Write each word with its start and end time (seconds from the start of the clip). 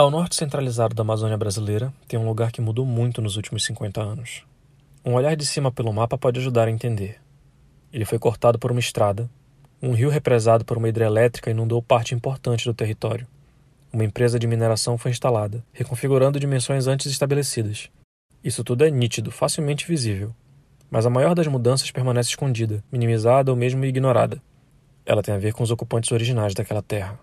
Ao 0.00 0.10
norte 0.10 0.34
centralizado 0.34 0.94
da 0.94 1.02
Amazônia 1.02 1.36
brasileira, 1.36 1.92
tem 2.08 2.18
um 2.18 2.26
lugar 2.26 2.50
que 2.50 2.62
mudou 2.62 2.86
muito 2.86 3.20
nos 3.20 3.36
últimos 3.36 3.62
50 3.66 4.00
anos. 4.00 4.44
Um 5.04 5.12
olhar 5.12 5.36
de 5.36 5.44
cima 5.44 5.70
pelo 5.70 5.92
mapa 5.92 6.16
pode 6.16 6.40
ajudar 6.40 6.68
a 6.68 6.70
entender. 6.70 7.20
Ele 7.92 8.06
foi 8.06 8.18
cortado 8.18 8.58
por 8.58 8.70
uma 8.70 8.80
estrada, 8.80 9.28
um 9.82 9.92
rio 9.92 10.08
represado 10.08 10.64
por 10.64 10.78
uma 10.78 10.88
hidrelétrica 10.88 11.50
inundou 11.50 11.82
parte 11.82 12.14
importante 12.14 12.64
do 12.64 12.72
território. 12.72 13.26
Uma 13.92 14.02
empresa 14.02 14.38
de 14.38 14.46
mineração 14.46 14.96
foi 14.96 15.10
instalada, 15.10 15.62
reconfigurando 15.70 16.40
dimensões 16.40 16.86
antes 16.86 17.12
estabelecidas. 17.12 17.90
Isso 18.42 18.64
tudo 18.64 18.86
é 18.86 18.90
nítido, 18.90 19.30
facilmente 19.30 19.86
visível. 19.86 20.34
Mas 20.90 21.04
a 21.04 21.10
maior 21.10 21.34
das 21.34 21.46
mudanças 21.46 21.90
permanece 21.90 22.30
escondida, 22.30 22.82
minimizada 22.90 23.50
ou 23.50 23.56
mesmo 23.56 23.84
ignorada. 23.84 24.40
Ela 25.04 25.22
tem 25.22 25.34
a 25.34 25.38
ver 25.38 25.52
com 25.52 25.62
os 25.62 25.70
ocupantes 25.70 26.10
originais 26.10 26.54
daquela 26.54 26.80
terra. 26.80 27.20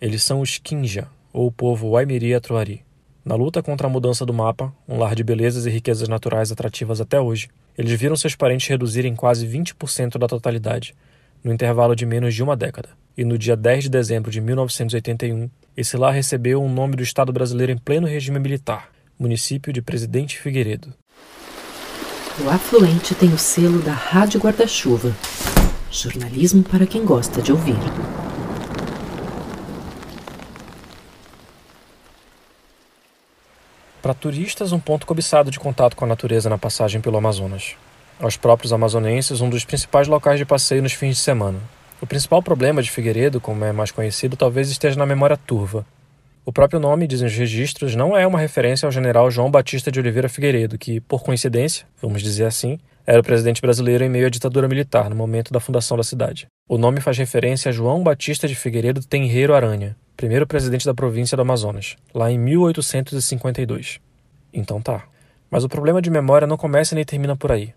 Eles 0.00 0.22
são 0.22 0.40
os 0.40 0.56
Kinja, 0.56 1.06
ou 1.34 1.48
o 1.48 1.52
povo 1.52 1.90
Waimiri 1.90 2.32
Atruari. 2.32 2.84
Na 3.24 3.34
luta 3.34 3.62
contra 3.62 3.88
a 3.88 3.90
mudança 3.90 4.24
do 4.24 4.32
mapa, 4.32 4.72
um 4.88 4.98
lar 4.98 5.14
de 5.16 5.24
belezas 5.24 5.66
e 5.66 5.70
riquezas 5.70 6.08
naturais 6.08 6.52
atrativas 6.52 7.00
até 7.00 7.20
hoje, 7.20 7.48
eles 7.76 7.98
viram 7.98 8.14
seus 8.14 8.36
parentes 8.36 8.68
reduzirem 8.68 9.16
quase 9.16 9.46
20% 9.46 10.16
da 10.16 10.28
totalidade, 10.28 10.94
no 11.42 11.52
intervalo 11.52 11.96
de 11.96 12.06
menos 12.06 12.34
de 12.34 12.42
uma 12.42 12.56
década. 12.56 12.90
E 13.16 13.24
no 13.24 13.36
dia 13.36 13.56
10 13.56 13.84
de 13.84 13.90
dezembro 13.90 14.30
de 14.30 14.40
1981, 14.40 15.50
esse 15.76 15.96
lar 15.96 16.12
recebeu 16.12 16.62
o 16.62 16.66
um 16.66 16.72
nome 16.72 16.94
do 16.94 17.02
Estado 17.02 17.32
brasileiro 17.32 17.72
em 17.72 17.78
pleno 17.78 18.06
regime 18.06 18.38
militar, 18.38 18.90
município 19.18 19.72
de 19.72 19.82
Presidente 19.82 20.38
Figueiredo. 20.38 20.94
O 22.44 22.50
afluente 22.50 23.14
tem 23.14 23.32
o 23.32 23.38
selo 23.38 23.80
da 23.80 23.92
Rádio 23.92 24.40
Guarda-Chuva. 24.40 25.14
Jornalismo 25.90 26.62
para 26.62 26.86
quem 26.86 27.04
gosta 27.04 27.40
de 27.40 27.52
ouvir. 27.52 27.78
Para 34.04 34.12
turistas, 34.12 34.70
um 34.70 34.78
ponto 34.78 35.06
cobiçado 35.06 35.50
de 35.50 35.58
contato 35.58 35.96
com 35.96 36.04
a 36.04 36.08
natureza 36.08 36.50
na 36.50 36.58
passagem 36.58 37.00
pelo 37.00 37.16
Amazonas. 37.16 37.74
Aos 38.20 38.36
próprios 38.36 38.70
amazonenses, 38.70 39.40
um 39.40 39.48
dos 39.48 39.64
principais 39.64 40.06
locais 40.08 40.38
de 40.38 40.44
passeio 40.44 40.82
nos 40.82 40.92
fins 40.92 41.16
de 41.16 41.22
semana. 41.22 41.58
O 42.02 42.06
principal 42.06 42.42
problema 42.42 42.82
de 42.82 42.90
Figueiredo, 42.90 43.40
como 43.40 43.64
é 43.64 43.72
mais 43.72 43.90
conhecido, 43.90 44.36
talvez 44.36 44.68
esteja 44.68 44.98
na 44.98 45.06
memória 45.06 45.38
turva. 45.38 45.86
O 46.44 46.52
próprio 46.52 46.78
nome, 46.78 47.06
dizem 47.06 47.28
os 47.28 47.34
registros, 47.34 47.96
não 47.96 48.14
é 48.14 48.26
uma 48.26 48.38
referência 48.38 48.84
ao 48.84 48.92
general 48.92 49.30
João 49.30 49.50
Batista 49.50 49.90
de 49.90 49.98
Oliveira 49.98 50.28
Figueiredo, 50.28 50.76
que, 50.76 51.00
por 51.00 51.22
coincidência, 51.22 51.86
vamos 52.02 52.22
dizer 52.22 52.44
assim, 52.44 52.78
era 53.06 53.20
o 53.20 53.24
presidente 53.24 53.62
brasileiro 53.62 54.04
em 54.04 54.10
meio 54.10 54.26
à 54.26 54.28
ditadura 54.28 54.68
militar 54.68 55.08
no 55.08 55.16
momento 55.16 55.50
da 55.50 55.60
fundação 55.60 55.96
da 55.96 56.04
cidade. 56.04 56.46
O 56.68 56.76
nome 56.76 57.00
faz 57.00 57.16
referência 57.16 57.70
a 57.70 57.72
João 57.72 58.02
Batista 58.02 58.46
de 58.46 58.54
Figueiredo 58.54 59.02
Tenreiro 59.02 59.54
Aranha, 59.54 59.96
primeiro 60.16 60.46
presidente 60.46 60.86
da 60.86 60.94
província 60.94 61.36
do 61.36 61.42
Amazonas, 61.42 61.96
lá 62.14 62.30
em 62.30 62.38
1852. 62.38 64.00
Então 64.52 64.80
tá. 64.80 65.04
Mas 65.50 65.64
o 65.64 65.68
problema 65.68 66.00
de 66.00 66.10
memória 66.10 66.46
não 66.46 66.56
começa 66.56 66.94
nem 66.94 67.04
termina 67.04 67.36
por 67.36 67.52
aí. 67.52 67.74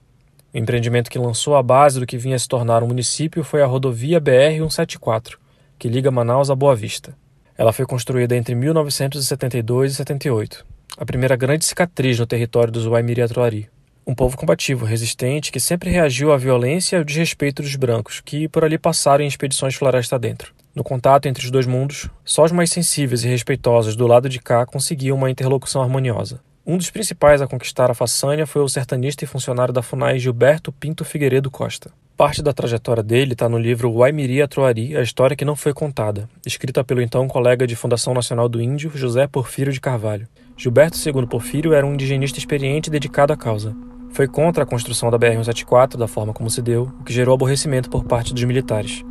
O 0.54 0.58
empreendimento 0.58 1.10
que 1.10 1.20
lançou 1.20 1.56
a 1.56 1.64
base 1.64 2.00
do 2.00 2.06
que 2.06 2.18
vinha 2.18 2.40
se 2.40 2.48
tornar 2.48 2.82
um 2.84 2.88
município 2.88 3.44
foi 3.44 3.62
a 3.62 3.66
rodovia 3.66 4.22
BR-174, 4.22 5.36
que 5.78 5.88
liga 5.88 6.10
Manaus 6.10 6.50
a 6.50 6.56
Boa 6.56 6.76
Vista. 6.76 7.16
Ela 7.58 7.74
foi 7.74 7.86
construída 7.86 8.36
entre 8.36 8.56
1972 8.56 9.92
e 9.92 9.96
78, 9.96 10.66
a 10.98 11.06
primeira 11.06 11.36
grande 11.36 11.66
cicatriz 11.66 12.18
no 12.18 12.26
território 12.26 12.72
dos 12.72 12.86
Waimiri-Atuari. 12.86 13.70
Um 14.06 14.16
povo 14.16 14.38
combativo, 14.38 14.86
resistente, 14.86 15.52
que 15.52 15.60
sempre 15.60 15.90
reagiu 15.90 16.32
à 16.32 16.38
violência 16.38 16.96
e 16.96 17.00
ao 17.00 17.04
desrespeito 17.04 17.62
dos 17.62 17.76
brancos, 17.76 18.22
que 18.22 18.48
por 18.48 18.64
ali 18.64 18.78
passaram 18.78 19.24
em 19.24 19.28
expedições 19.28 19.76
floresta 19.76 20.18
dentro. 20.18 20.54
No 20.78 20.84
contato 20.84 21.26
entre 21.26 21.44
os 21.44 21.50
dois 21.50 21.66
mundos, 21.66 22.08
só 22.24 22.44
os 22.44 22.52
mais 22.52 22.70
sensíveis 22.70 23.24
e 23.24 23.28
respeitosos 23.28 23.96
do 23.96 24.06
lado 24.06 24.30
de 24.30 24.40
cá 24.40 24.64
conseguiam 24.64 25.18
uma 25.18 25.32
interlocução 25.32 25.82
harmoniosa. 25.82 26.40
Um 26.64 26.78
dos 26.78 26.92
principais 26.92 27.42
a 27.42 27.48
conquistar 27.48 27.90
a 27.90 27.96
façanha 27.96 28.46
foi 28.46 28.62
o 28.62 28.70
sertanista 28.70 29.24
e 29.24 29.28
funcionário 29.28 29.74
da 29.74 29.82
FUNAI 29.82 30.20
Gilberto 30.20 30.72
Pinto 30.72 31.04
Figueiredo 31.04 31.50
Costa. 31.50 31.90
Parte 32.16 32.44
da 32.44 32.54
trajetória 32.54 33.02
dele 33.02 33.34
está 33.34 33.50
no 33.50 33.58
livro 33.58 33.92
Waimiri 33.92 34.40
Atroari, 34.40 34.96
a 34.96 35.02
história 35.02 35.36
que 35.36 35.44
não 35.44 35.56
foi 35.56 35.74
contada, 35.74 36.30
escrita 36.46 36.84
pelo 36.84 37.02
então 37.02 37.28
colega 37.28 37.66
de 37.66 37.76
Fundação 37.76 38.14
Nacional 38.14 38.48
do 38.48 38.62
Índio, 38.62 38.92
José 38.94 39.26
Porfírio 39.26 39.74
de 39.74 39.82
Carvalho. 39.82 40.28
Gilberto 40.56 40.96
II 41.04 41.26
Porfírio 41.26 41.74
era 41.74 41.88
um 41.88 41.96
indigenista 41.96 42.38
experiente 42.38 42.90
e 42.90 42.92
dedicado 42.92 43.34
à 43.34 43.36
causa. 43.36 43.76
Foi 44.12 44.28
contra 44.28 44.64
a 44.64 44.68
construção 44.68 45.10
da 45.10 45.18
BR-174 45.18 45.98
da 45.98 46.08
forma 46.08 46.34
como 46.34 46.52
se 46.52 46.62
deu, 46.62 46.94
o 47.00 47.04
que 47.04 47.12
gerou 47.12 47.34
aborrecimento 47.34 47.90
por 47.90 48.04
parte 48.04 48.32
dos 48.32 48.44
militares. 48.44 49.04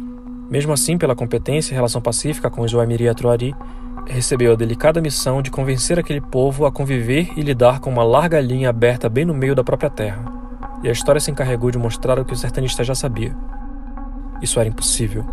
Mesmo 0.50 0.72
assim, 0.72 0.96
pela 0.96 1.16
competência 1.16 1.72
e 1.72 1.74
relação 1.74 2.00
pacífica 2.00 2.48
com 2.48 2.62
os 2.62 2.72
Waimiri 2.72 3.08
Atruari, 3.08 3.54
recebeu 4.06 4.52
a 4.52 4.56
delicada 4.56 5.00
missão 5.00 5.42
de 5.42 5.50
convencer 5.50 5.98
aquele 5.98 6.20
povo 6.20 6.64
a 6.64 6.72
conviver 6.72 7.30
e 7.36 7.42
lidar 7.42 7.80
com 7.80 7.90
uma 7.90 8.04
larga 8.04 8.40
linha 8.40 8.70
aberta 8.70 9.08
bem 9.08 9.24
no 9.24 9.34
meio 9.34 9.54
da 9.54 9.64
própria 9.64 9.90
terra. 9.90 10.24
E 10.82 10.88
a 10.88 10.92
história 10.92 11.20
se 11.20 11.30
encarregou 11.30 11.70
de 11.70 11.78
mostrar 11.78 12.18
o 12.18 12.24
que 12.24 12.32
o 12.32 12.36
sertanista 12.36 12.84
já 12.84 12.94
sabia. 12.94 13.34
Isso 14.40 14.60
era 14.60 14.68
impossível. 14.68 15.24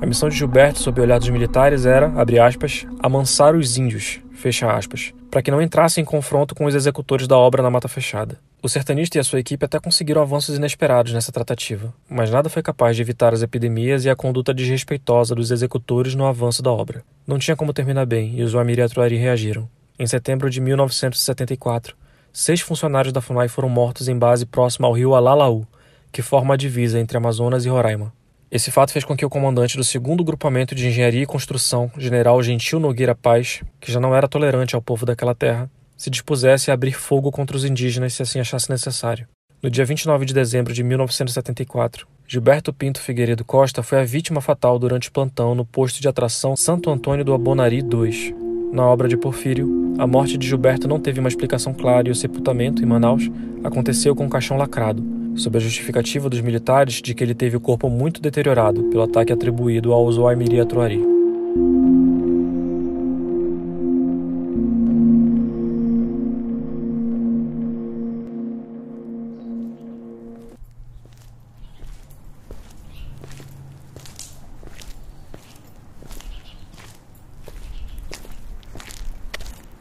A 0.00 0.06
missão 0.06 0.28
de 0.28 0.36
Gilberto, 0.36 0.80
sob 0.80 1.00
o 1.00 1.04
olhar 1.04 1.18
dos 1.18 1.28
militares, 1.28 1.86
era, 1.86 2.12
abre 2.20 2.38
aspas, 2.38 2.86
amansar 3.00 3.54
os 3.54 3.78
índios, 3.78 4.20
fecha 4.32 4.70
aspas, 4.70 5.14
para 5.30 5.42
que 5.42 5.50
não 5.50 5.62
entrassem 5.62 6.02
em 6.02 6.04
confronto 6.04 6.54
com 6.54 6.64
os 6.64 6.74
executores 6.74 7.26
da 7.26 7.36
obra 7.36 7.62
na 7.62 7.70
Mata 7.70 7.88
Fechada. 7.88 8.38
O 8.66 8.68
sertanista 8.68 9.16
e 9.16 9.20
a 9.20 9.22
sua 9.22 9.38
equipe 9.38 9.64
até 9.64 9.78
conseguiram 9.78 10.20
avanços 10.20 10.56
inesperados 10.56 11.12
nessa 11.12 11.30
tratativa, 11.30 11.94
mas 12.10 12.32
nada 12.32 12.48
foi 12.48 12.64
capaz 12.64 12.96
de 12.96 13.02
evitar 13.02 13.32
as 13.32 13.40
epidemias 13.40 14.04
e 14.04 14.10
a 14.10 14.16
conduta 14.16 14.52
desrespeitosa 14.52 15.36
dos 15.36 15.52
executores 15.52 16.16
no 16.16 16.26
avanço 16.26 16.64
da 16.64 16.72
obra. 16.72 17.04
Não 17.24 17.38
tinha 17.38 17.54
como 17.54 17.72
terminar 17.72 18.06
bem 18.06 18.36
e 18.36 18.42
os 18.42 18.54
Wamiri 18.54 18.82
Atuari 18.82 19.14
reagiram. 19.14 19.68
Em 19.96 20.04
setembro 20.04 20.50
de 20.50 20.60
1974, 20.60 21.96
seis 22.32 22.60
funcionários 22.60 23.12
da 23.12 23.20
FUNAI 23.20 23.46
foram 23.46 23.68
mortos 23.68 24.08
em 24.08 24.18
base 24.18 24.44
próxima 24.44 24.88
ao 24.88 24.94
rio 24.94 25.14
Alalaú, 25.14 25.64
que 26.10 26.20
forma 26.20 26.54
a 26.54 26.56
divisa 26.56 26.98
entre 26.98 27.16
Amazonas 27.16 27.64
e 27.64 27.68
Roraima. 27.68 28.12
Esse 28.50 28.72
fato 28.72 28.92
fez 28.92 29.04
com 29.04 29.16
que 29.16 29.24
o 29.24 29.30
comandante 29.30 29.76
do 29.76 29.84
segundo 29.84 30.24
grupamento 30.24 30.74
de 30.74 30.88
engenharia 30.88 31.22
e 31.22 31.26
construção, 31.26 31.88
general 31.96 32.42
Gentil 32.42 32.80
Nogueira 32.80 33.14
Paz, 33.14 33.62
que 33.80 33.92
já 33.92 34.00
não 34.00 34.12
era 34.12 34.26
tolerante 34.26 34.74
ao 34.74 34.82
povo 34.82 35.06
daquela 35.06 35.36
terra, 35.36 35.70
se 35.96 36.10
dispusesse 36.10 36.70
a 36.70 36.74
abrir 36.74 36.92
fogo 36.92 37.30
contra 37.30 37.56
os 37.56 37.64
indígenas 37.64 38.14
se 38.14 38.22
assim 38.22 38.38
achasse 38.38 38.70
necessário. 38.70 39.26
No 39.62 39.70
dia 39.70 39.84
29 39.84 40.26
de 40.26 40.34
dezembro 40.34 40.72
de 40.72 40.84
1974, 40.84 42.06
Gilberto 42.28 42.72
Pinto 42.72 43.00
Figueiredo 43.00 43.44
Costa 43.44 43.82
foi 43.82 44.00
a 44.00 44.04
vítima 44.04 44.40
fatal 44.40 44.78
durante 44.78 45.10
plantão 45.10 45.54
no 45.54 45.64
posto 45.64 46.00
de 46.00 46.08
atração 46.08 46.56
Santo 46.56 46.90
Antônio 46.90 47.24
do 47.24 47.32
Abonari 47.32 47.78
II. 47.78 48.36
Na 48.72 48.84
obra 48.84 49.08
de 49.08 49.16
Porfírio, 49.16 49.94
a 49.98 50.06
morte 50.06 50.36
de 50.36 50.46
Gilberto 50.46 50.86
não 50.86 51.00
teve 51.00 51.20
uma 51.20 51.28
explicação 51.28 51.72
clara 51.72 52.08
e 52.08 52.10
o 52.10 52.14
sepultamento, 52.14 52.82
em 52.82 52.86
Manaus, 52.86 53.30
aconteceu 53.64 54.14
com 54.14 54.26
um 54.26 54.28
caixão 54.28 54.56
lacrado, 54.56 55.02
sob 55.36 55.56
a 55.56 55.60
justificativa 55.60 56.28
dos 56.28 56.40
militares 56.40 57.00
de 57.00 57.14
que 57.14 57.24
ele 57.24 57.34
teve 57.34 57.56
o 57.56 57.60
corpo 57.60 57.88
muito 57.88 58.20
deteriorado 58.20 58.84
pelo 58.84 59.04
ataque 59.04 59.32
atribuído 59.32 59.92
ao 59.92 60.10
Zoaimiri 60.12 60.60
Atruari. 60.60 61.15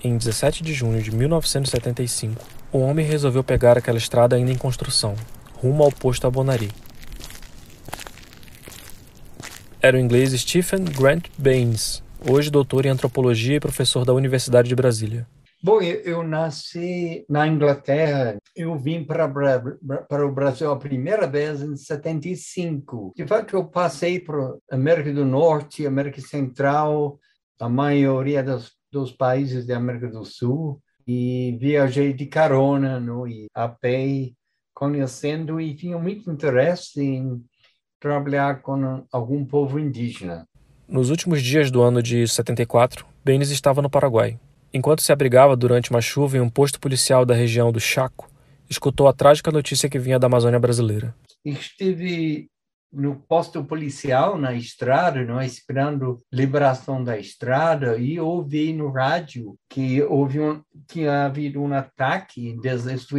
Em 0.05 0.19
17 0.19 0.61
de 0.61 0.71
junho 0.71 1.01
de 1.01 1.09
1975, 1.09 2.39
o 2.71 2.77
homem 2.77 3.03
resolveu 3.03 3.43
pegar 3.43 3.75
aquela 3.75 3.97
estrada 3.97 4.35
ainda 4.35 4.51
em 4.51 4.55
construção, 4.55 5.16
rumo 5.55 5.83
ao 5.83 5.91
posto 5.91 6.27
Abonari. 6.27 6.69
Era 9.81 9.97
o 9.97 9.99
inglês 9.99 10.31
Stephen 10.39 10.83
Grant 10.83 11.25
Baines, 11.39 12.03
hoje 12.23 12.51
doutor 12.51 12.85
em 12.85 12.89
antropologia 12.89 13.55
e 13.55 13.59
professor 13.59 14.05
da 14.05 14.13
Universidade 14.13 14.69
de 14.69 14.75
Brasília. 14.75 15.25
Bom, 15.63 15.81
eu, 15.81 16.22
nasci 16.22 17.25
na 17.28 17.47
Inglaterra. 17.47 18.37
Eu 18.55 18.78
vim 18.78 19.03
para, 19.03 19.28
para 20.08 20.23
o 20.23 20.31
Brasil 20.31 20.69
a 20.69 20.78
primeira 20.78 21.25
vez 21.25 21.63
em 21.63 21.75
75. 21.75 23.11
De 23.16 23.25
fato, 23.25 23.55
eu 23.55 23.66
passei 23.66 24.19
por 24.19 24.59
América 24.69 25.11
do 25.11 25.25
Norte, 25.25 25.87
América 25.87 26.22
Central, 26.22 27.17
a 27.59 27.67
maioria 27.67 28.43
dos, 28.43 28.75
dos 28.96 29.12
países 29.12 29.66
da 29.66 29.76
América 29.76 30.08
do 30.08 30.24
Sul 30.24 30.82
e 31.06 31.58
viajei 31.59 32.14
de 32.14 32.26
carona 32.26 32.97
no, 32.97 33.28
e 33.28 33.47
a 33.53 33.68
pé 33.68 34.32
conhecendo 34.74 35.59
e 35.59 35.76
tinha 35.76 35.97
muito 35.97 36.32
interesse 36.32 37.02
em 37.02 37.44
trabalhar 38.00 38.62
com 38.62 39.06
algum 39.12 39.46
povo 39.46 39.78
indígena. 39.78 40.47
Nos 40.88 41.09
últimos 41.09 41.42
dias 41.42 41.70
do 41.70 41.82
ano 41.82 42.02
de 42.02 42.26
74, 42.28 43.06
Benes 43.24 43.50
estava 43.50 43.82
no 43.82 43.90
Paraguai. 43.90 44.40
Enquanto 44.74 45.02
se 45.02 45.12
abrigava 45.12 45.56
durante 45.56 45.90
uma 45.90 46.02
chuva 46.02 46.38
em 46.38 46.42
um 46.42 46.50
posto 46.50 46.80
policial 46.80 47.26
da 47.26 47.34
região 47.34 47.72
do 47.72 47.80
Chaco, 47.80 48.30
escutou 48.70 49.08
a 49.08 49.14
trágica 49.14 49.52
notícia 49.52 49.90
que 49.90 50.00
vinha 50.00 50.20
da 50.20 50.28
Amazônia 50.28 50.59
brasileira. 50.59 51.14
Estive 51.44 52.50
no 52.96 53.18
posto 53.28 53.64
policial 53.64 54.38
na 54.38 54.53
estrada, 54.53 55.24
não 55.24 55.40
é? 55.40 55.46
esperando 55.46 56.24
liberação 56.32 57.03
da 57.03 57.18
estrada, 57.20 57.97
e 57.97 58.20
ouvi 58.20 58.74
no 58.74 58.90
rádio 58.90 59.58
que 59.70 60.02
houve 60.03 60.40
um, 60.40 60.62
tinha 60.88 61.26
havido 61.26 61.62
um 61.62 61.74
ataque 61.74 62.47
em, 62.47 62.59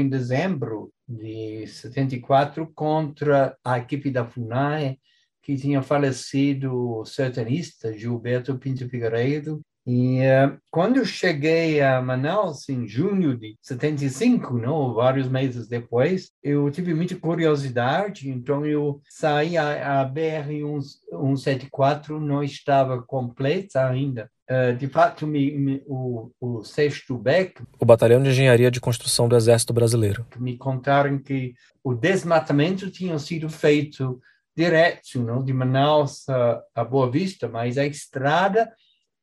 em 0.01 0.09
dezembro 0.09 0.91
de 1.07 1.67
74 1.67 2.67
contra 2.75 3.57
a 3.65 3.79
equipe 3.79 4.11
da 4.11 4.25
FUNAI, 4.25 4.99
que 5.43 5.57
tinha 5.57 5.81
falecido 5.83 7.01
o 7.01 7.05
sertanista 7.05 7.97
Gilberto 7.97 8.59
Pinto 8.59 8.89
Figueiredo, 8.89 9.63
e 9.87 10.19
uh, 10.19 10.59
quando 10.69 10.97
eu 10.97 11.05
cheguei 11.05 11.81
a 11.81 12.03
Manaus, 12.03 12.69
em 12.69 12.89
junho 12.89 13.37
de 13.37 13.57
75, 13.63 14.59
não, 14.59 14.93
vários 14.93 15.29
meses 15.29 15.69
depois, 15.69 16.33
eu 16.43 16.69
tive 16.73 16.93
muita 16.93 17.15
curiosidade, 17.15 18.29
então 18.29 18.67
eu 18.67 19.01
saí, 19.09 19.57
a, 19.57 20.01
a 20.01 20.11
BR-174 20.11 22.19
não 22.19 22.43
estava 22.43 23.01
completa 23.01 23.89
ainda. 23.89 24.29
Uh, 24.51 24.75
de 24.77 24.89
fato, 24.89 25.25
me, 25.25 25.53
me, 25.53 25.81
o, 25.87 26.33
o 26.41 26.65
sexto 26.65 27.17
BEC... 27.17 27.63
O 27.79 27.85
Batalhão 27.85 28.21
de 28.21 28.31
Engenharia 28.31 28.73
de 28.73 28.81
Construção 28.81 29.29
do 29.29 29.37
Exército 29.37 29.73
Brasileiro. 29.73 30.27
Me 30.37 30.57
contaram 30.57 31.17
que 31.17 31.55
o 31.85 31.95
desmatamento 31.95 32.91
tinha 32.91 33.17
sido 33.21 33.49
feito 33.49 34.21
direto, 34.57 35.21
não, 35.21 35.45
de 35.45 35.53
Manaus 35.53 36.29
a, 36.29 36.61
a 36.75 36.85
Boa 36.85 37.09
Vista, 37.09 37.49
mas 37.49 37.79
a 37.79 37.87
estrada 37.87 38.69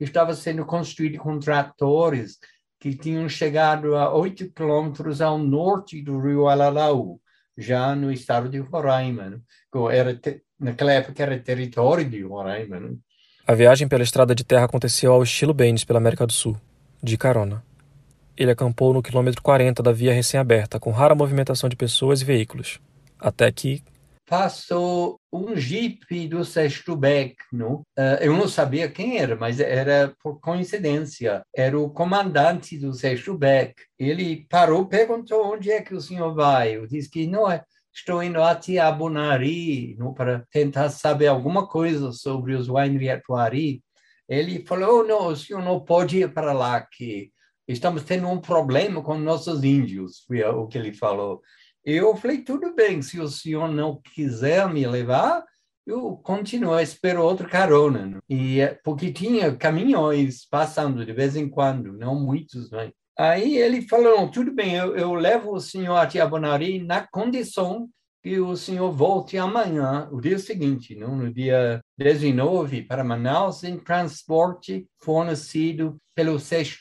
estava 0.04 0.34
sendo 0.34 0.66
construído 0.66 1.18
com 1.18 1.40
tratores 1.40 2.38
que 2.80 2.96
tinham 2.96 3.30
chegado 3.30 3.96
a 3.96 4.14
8 4.14 4.52
quilômetros 4.52 5.22
ao 5.22 5.38
norte 5.38 6.02
do 6.02 6.20
rio 6.20 6.48
Alalaú, 6.48 7.20
já 7.58 7.96
no 7.96 8.12
estado 8.12 8.50
de 8.50 8.60
Roraima. 8.60 9.30
Né? 9.30 9.40
Era, 9.92 10.20
naquela 10.60 10.92
época 10.92 11.24
era 11.24 11.40
território 11.40 12.10
de 12.10 12.22
Roraima. 12.24 12.80
Né? 12.80 12.96
A 13.48 13.54
viagem 13.54 13.88
pela 13.88 14.04
estrada 14.04 14.36
de 14.36 14.44
terra 14.44 14.66
aconteceu 14.66 15.14
ao 15.14 15.24
estilo 15.24 15.54
Baines 15.54 15.84
pela 15.84 16.00
América 16.00 16.28
do 16.28 16.34
Sul, 16.34 16.58
de 17.02 17.18
carona. 17.18 17.64
Ele 18.36 18.52
acampou 18.52 18.94
no 18.94 19.04
quilômetro 19.04 19.42
40 19.42 19.84
da 19.84 19.92
via 19.92 20.14
recém-aberta, 20.14 20.80
com 20.80 20.92
rara 20.92 21.14
movimentação 21.14 21.70
de 21.70 21.76
pessoas 21.76 22.22
e 22.22 22.26
veículos. 22.26 22.80
Até 23.20 23.52
que, 23.52 23.84
passou 24.26 25.20
um 25.32 25.56
jipe 25.56 26.28
do 26.28 26.46
sexto 26.46 26.96
Beck, 26.96 27.36
não? 27.52 27.82
Uh, 27.98 28.18
eu 28.22 28.34
não 28.36 28.48
sabia 28.48 28.90
quem 28.90 29.18
era, 29.18 29.36
mas 29.36 29.60
era 29.60 30.16
por 30.22 30.40
coincidência. 30.40 31.44
Era 31.56 31.80
o 31.80 31.90
comandante 31.90 32.78
do 32.78 32.94
sexto 32.94 33.38
Beck. 33.38 33.76
Ele 34.00 34.46
parou, 34.50 34.88
perguntou 34.88 35.54
onde 35.54 35.72
é 35.72 35.82
que 35.82 35.94
o 35.94 36.02
senhor 36.02 36.34
vai. 36.34 36.76
Eu 36.76 36.88
disse 36.88 37.10
que 37.10 37.28
não 37.28 37.50
é. 37.52 37.64
Estou 37.94 38.24
indo 38.24 38.42
até 38.42 38.80
a 38.80 38.92
Bonari 38.92 39.96
não, 40.00 40.14
para 40.14 40.46
tentar 40.52 40.90
saber 40.90 41.28
alguma 41.28 41.68
coisa 41.68 42.12
sobre 42.12 42.56
os 42.56 42.68
winery 42.68 43.10
Atuari. 43.10 43.84
Ele 44.28 44.66
falou, 44.66 45.02
oh, 45.02 45.04
não, 45.04 45.28
o 45.28 45.36
senhor 45.36 45.62
não 45.62 45.80
pode 45.80 46.18
ir 46.18 46.34
para 46.34 46.54
lá, 46.54 46.82
que 46.82 47.32
estamos 47.68 48.04
tendo 48.04 48.28
um 48.28 48.40
problema 48.40 49.02
com 49.04 49.18
nossos 49.18 49.64
índios, 49.64 50.24
foi 50.28 50.44
o 50.44 50.68
que 50.68 50.78
ele 50.78 50.94
falou. 50.94 51.42
Eu 51.86 52.16
falei, 52.16 52.42
tudo 52.42 52.74
bem, 52.74 53.02
se 53.02 53.20
o 53.20 53.28
senhor 53.28 53.68
não 53.68 54.00
quiser 54.02 54.68
me 54.70 54.88
levar, 54.88 55.44
eu 55.86 56.16
continuo, 56.18 56.80
espero 56.80 57.22
outro 57.22 57.48
carona. 57.48 58.06
Né? 58.06 58.20
E, 58.30 58.62
eh, 58.62 58.80
porque 58.84 59.12
tinha 59.12 59.56
caminhões 59.56 60.46
passando 60.46 61.06
de 61.06 61.12
vez 61.12 61.36
em 61.36 61.50
quando, 61.50 61.92
não 61.92 62.16
muitos, 62.16 62.72
né? 62.72 62.92
Aí 63.18 63.58
ele 63.58 63.82
falou, 63.88 64.30
tudo 64.32 64.52
bem, 64.52 64.76
eu, 64.76 64.96
eu 64.96 65.14
levo 65.14 65.52
o 65.52 65.60
senhor 65.60 65.96
a 65.98 66.26
Bonari 66.26 66.82
na 66.84 67.06
condição 67.06 67.88
que 68.24 68.40
o 68.40 68.56
senhor 68.56 68.90
volte 68.90 69.38
amanhã, 69.38 70.08
o 70.10 70.22
dia 70.22 70.40
seguinte, 70.40 70.96
não? 70.96 71.14
no 71.16 71.32
dia 71.32 71.82
19, 71.98 72.84
para 72.84 73.04
Manaus, 73.04 73.66
em 73.66 73.78
transporte 73.78 74.88
fornecido 74.98 75.98
pelo 76.16 76.40
6 76.40 76.80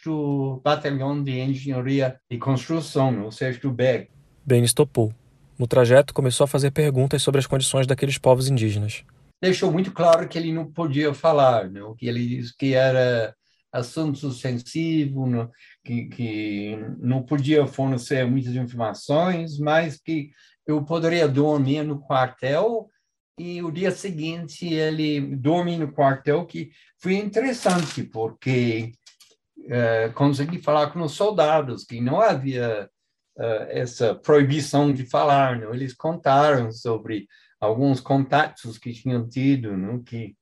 Batalhão 0.62 1.22
de 1.22 1.40
Engenharia 1.40 2.16
e 2.30 2.38
Construção, 2.38 3.26
o 3.26 3.32
6 3.32 3.58
BEG. 3.58 4.08
Baines 4.44 4.72
topou. 4.72 5.12
No 5.58 5.66
trajeto, 5.66 6.12
começou 6.12 6.44
a 6.44 6.48
fazer 6.48 6.70
perguntas 6.70 7.22
sobre 7.22 7.38
as 7.38 7.46
condições 7.46 7.86
daqueles 7.86 8.18
povos 8.18 8.48
indígenas. 8.48 9.04
Deixou 9.40 9.70
muito 9.72 9.92
claro 9.92 10.28
que 10.28 10.38
ele 10.38 10.52
não 10.52 10.70
podia 10.70 11.12
falar, 11.12 11.68
né? 11.68 11.80
que 11.96 12.06
ele 12.06 12.26
disse 12.26 12.56
que 12.56 12.74
era 12.74 13.34
assunto 13.72 14.30
sensível, 14.32 15.26
né? 15.26 15.48
que, 15.84 16.04
que 16.06 16.76
não 16.98 17.22
podia 17.22 17.66
fornecer 17.66 18.24
muitas 18.26 18.54
informações, 18.54 19.58
mas 19.58 20.00
que 20.00 20.30
eu 20.66 20.84
poderia 20.84 21.26
dormir 21.26 21.82
no 21.82 22.00
quartel 22.00 22.88
e 23.38 23.62
o 23.62 23.70
dia 23.70 23.90
seguinte 23.90 24.66
ele 24.66 25.20
dorme 25.36 25.76
no 25.76 25.90
quartel, 25.90 26.46
que 26.46 26.70
foi 27.00 27.14
interessante, 27.14 28.04
porque 28.04 28.92
uh, 29.58 30.12
consegui 30.14 30.58
falar 30.58 30.92
com 30.92 31.00
os 31.02 31.12
soldados, 31.12 31.84
que 31.84 32.00
não 32.00 32.20
havia 32.20 32.88
uh, 33.38 33.66
essa 33.68 34.14
proibição 34.14 34.92
de 34.92 35.06
falar. 35.06 35.58
Não? 35.58 35.74
Eles 35.74 35.94
contaram 35.94 36.70
sobre 36.72 37.26
alguns 37.60 38.00
contatos 38.00 38.78
que 38.78 38.92
tinham 38.92 39.28
tido, 39.28 39.76
não? 39.76 40.02
que 40.02 40.34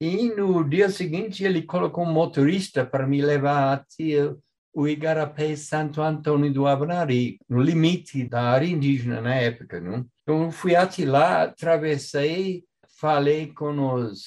e 0.00 0.28
no 0.34 0.68
dia 0.68 0.90
seguinte 0.90 1.44
ele 1.44 1.62
colocou 1.62 2.04
um 2.04 2.12
motorista 2.12 2.84
para 2.84 3.06
me 3.06 3.22
levar 3.22 3.72
até 3.72 4.34
o 4.74 4.88
Igarapé 4.88 5.54
Santo 5.54 6.02
Antônio 6.02 6.52
do 6.52 6.66
Avanari, 6.66 7.38
no 7.48 7.62
limite 7.62 8.24
da 8.24 8.42
área 8.42 8.66
indígena 8.66 9.20
na 9.20 9.34
época. 9.36 9.80
Não? 9.80 10.04
Então 10.22 10.42
eu 10.42 10.50
fui 10.50 10.74
até 10.74 11.06
lá, 11.06 11.44
atravessei, 11.44 12.64
falei 12.98 13.52
com 13.52 13.94
os 13.94 14.26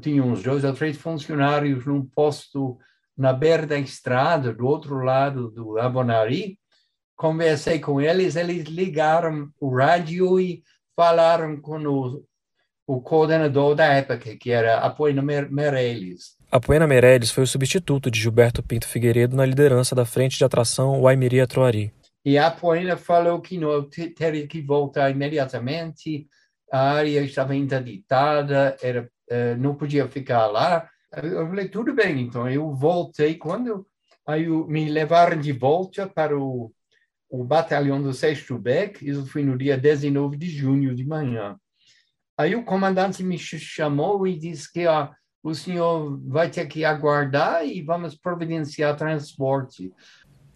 tinha 0.00 0.22
uns 0.22 0.42
dois 0.42 0.64
ou 0.64 0.72
três 0.72 0.96
funcionários 0.96 1.86
num 1.86 2.04
posto 2.04 2.78
na 3.16 3.32
beira 3.32 3.66
da 3.66 3.78
estrada, 3.78 4.52
do 4.52 4.66
outro 4.66 5.02
lado 5.02 5.50
do 5.50 5.78
Abonari, 5.78 6.58
conversei 7.16 7.78
com 7.78 8.00
eles, 8.00 8.36
eles 8.36 8.64
ligaram 8.64 9.50
o 9.60 9.74
rádio 9.74 10.38
e 10.40 10.62
falaram 10.96 11.60
com 11.60 11.78
o, 11.86 12.24
o 12.86 13.00
coordenador 13.00 13.74
da 13.74 13.86
época, 13.86 14.36
que 14.36 14.50
era 14.50 14.78
Apoena 14.78 15.22
Meirelles. 15.22 16.36
Apoena 16.50 16.86
Meirelles 16.86 17.30
foi 17.30 17.44
o 17.44 17.46
substituto 17.46 18.10
de 18.10 18.20
Gilberto 18.20 18.62
Pinto 18.62 18.86
Figueiredo 18.86 19.36
na 19.36 19.44
liderança 19.44 19.94
da 19.94 20.04
Frente 20.04 20.38
de 20.38 20.44
Atração 20.44 21.00
Waimiri 21.00 21.44
Troari. 21.46 21.92
E 22.24 22.38
a 22.38 22.46
Apoena 22.46 22.96
falou 22.96 23.40
que 23.40 23.58
não 23.58 23.88
teria 24.16 24.46
que 24.46 24.62
voltar 24.62 25.10
imediatamente, 25.10 26.26
a 26.72 26.92
área 26.92 27.20
estava 27.20 27.54
interditada, 27.54 28.76
era, 28.82 29.08
eh, 29.28 29.54
não 29.56 29.74
podia 29.74 30.08
ficar 30.08 30.46
lá. 30.46 30.88
Eu 31.22 31.46
falei, 31.46 31.68
tudo 31.68 31.94
bem, 31.94 32.20
então 32.22 32.48
eu 32.48 32.72
voltei. 32.74 33.34
Quando 33.34 33.86
aí 34.26 34.48
me 34.48 34.88
levaram 34.88 35.38
de 35.38 35.52
volta 35.52 36.08
para 36.08 36.36
o 36.36 36.72
o 37.40 37.42
batalhão 37.42 38.00
do 38.00 38.12
6 38.12 38.46
Beck, 38.60 39.02
isso 39.02 39.26
foi 39.26 39.42
no 39.42 39.58
dia 39.58 39.76
19 39.76 40.36
de 40.36 40.48
junho 40.48 40.94
de 40.94 41.04
manhã. 41.04 41.56
Aí 42.38 42.54
o 42.54 42.64
comandante 42.64 43.24
me 43.24 43.36
chamou 43.36 44.24
e 44.24 44.38
disse 44.38 44.72
que 44.72 44.86
ó, 44.86 45.08
o 45.42 45.52
senhor 45.52 46.16
vai 46.28 46.48
ter 46.48 46.66
que 46.66 46.84
aguardar 46.84 47.66
e 47.66 47.82
vamos 47.82 48.14
providenciar 48.14 48.96
transporte. 48.96 49.92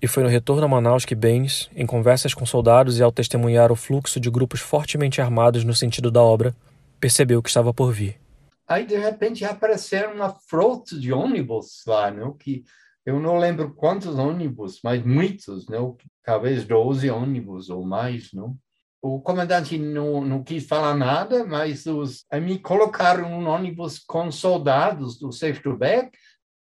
E 0.01 0.07
foi 0.07 0.23
no 0.23 0.29
retorno 0.29 0.67
a 0.67 0.69
Manaus 0.69 1.05
que 1.05 1.17
Baines, 1.17 1.69
em 1.75 1.85
conversas 1.85 2.33
com 2.33 2.47
soldados 2.47 3.01
e 3.01 3.03
ao 3.03 3.11
testemunhar 3.11 3.73
o 3.73 3.77
fluxo 3.77 4.21
de 4.21 4.31
grupos 4.31 4.61
fortemente 4.61 5.21
armados 5.21 5.65
no 5.65 5.75
sentido 5.75 6.13
da 6.13 6.23
obra, 6.23 6.55
percebeu 7.01 7.43
que 7.43 7.49
estava 7.49 7.75
por 7.75 7.93
vir. 7.93 8.21
Aí, 8.69 8.87
de 8.87 8.97
repente, 8.97 9.45
apareceram 9.45 10.15
uma 10.15 10.31
frota 10.31 10.97
de 10.97 11.13
ônibus 11.13 11.83
lá, 11.89 12.09
não? 12.09 12.33
que 12.35 12.63
eu 13.09 13.19
não 13.19 13.39
lembro 13.39 13.73
quantos 13.73 14.19
ônibus, 14.19 14.81
mas 14.85 15.03
muitos, 15.03 15.67
não? 15.67 15.97
talvez 16.23 16.67
12 16.67 17.09
ônibus 17.09 17.71
ou 17.71 17.83
mais. 17.83 18.35
Não? 18.35 18.55
O 19.01 19.19
comandante 19.19 19.79
não, 19.79 20.21
não 20.21 20.45
quis 20.45 20.67
falar 20.67 20.95
nada, 20.95 21.43
mas 21.43 21.87
os, 21.87 22.27
me 22.35 22.59
colocaram 22.59 23.33
um 23.33 23.49
ônibus 23.49 23.99
com 23.99 24.31
soldados 24.31 25.19
do 25.19 25.33
6 25.33 25.59
Beck, 25.79 26.11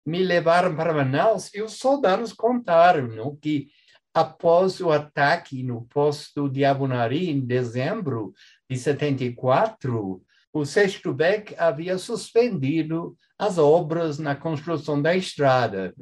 me 0.05 0.24
levaram 0.24 0.74
para 0.77 0.93
Manaus 0.93 1.53
e 1.53 1.62
os 1.62 1.74
soldados 1.74 2.31
contaram 2.31 3.10
não? 3.10 3.36
que 3.36 3.67
após 4.13 4.79
o 4.79 4.91
ataque 4.91 5.62
no 5.62 5.81
posto 5.88 6.48
de 6.48 6.63
Abunari 6.63 7.29
em 7.29 7.41
dezembro 7.41 8.34
de 8.69 8.77
74, 8.77 10.24
o 10.53 10.65
Sexto 10.65 11.13
Beck 11.13 11.55
havia 11.57 11.97
suspendido 11.97 13.15
as 13.37 13.57
obras 13.57 14.19
na 14.19 14.35
construção 14.35 15.01
da 15.01 15.15
estrada. 15.15 15.93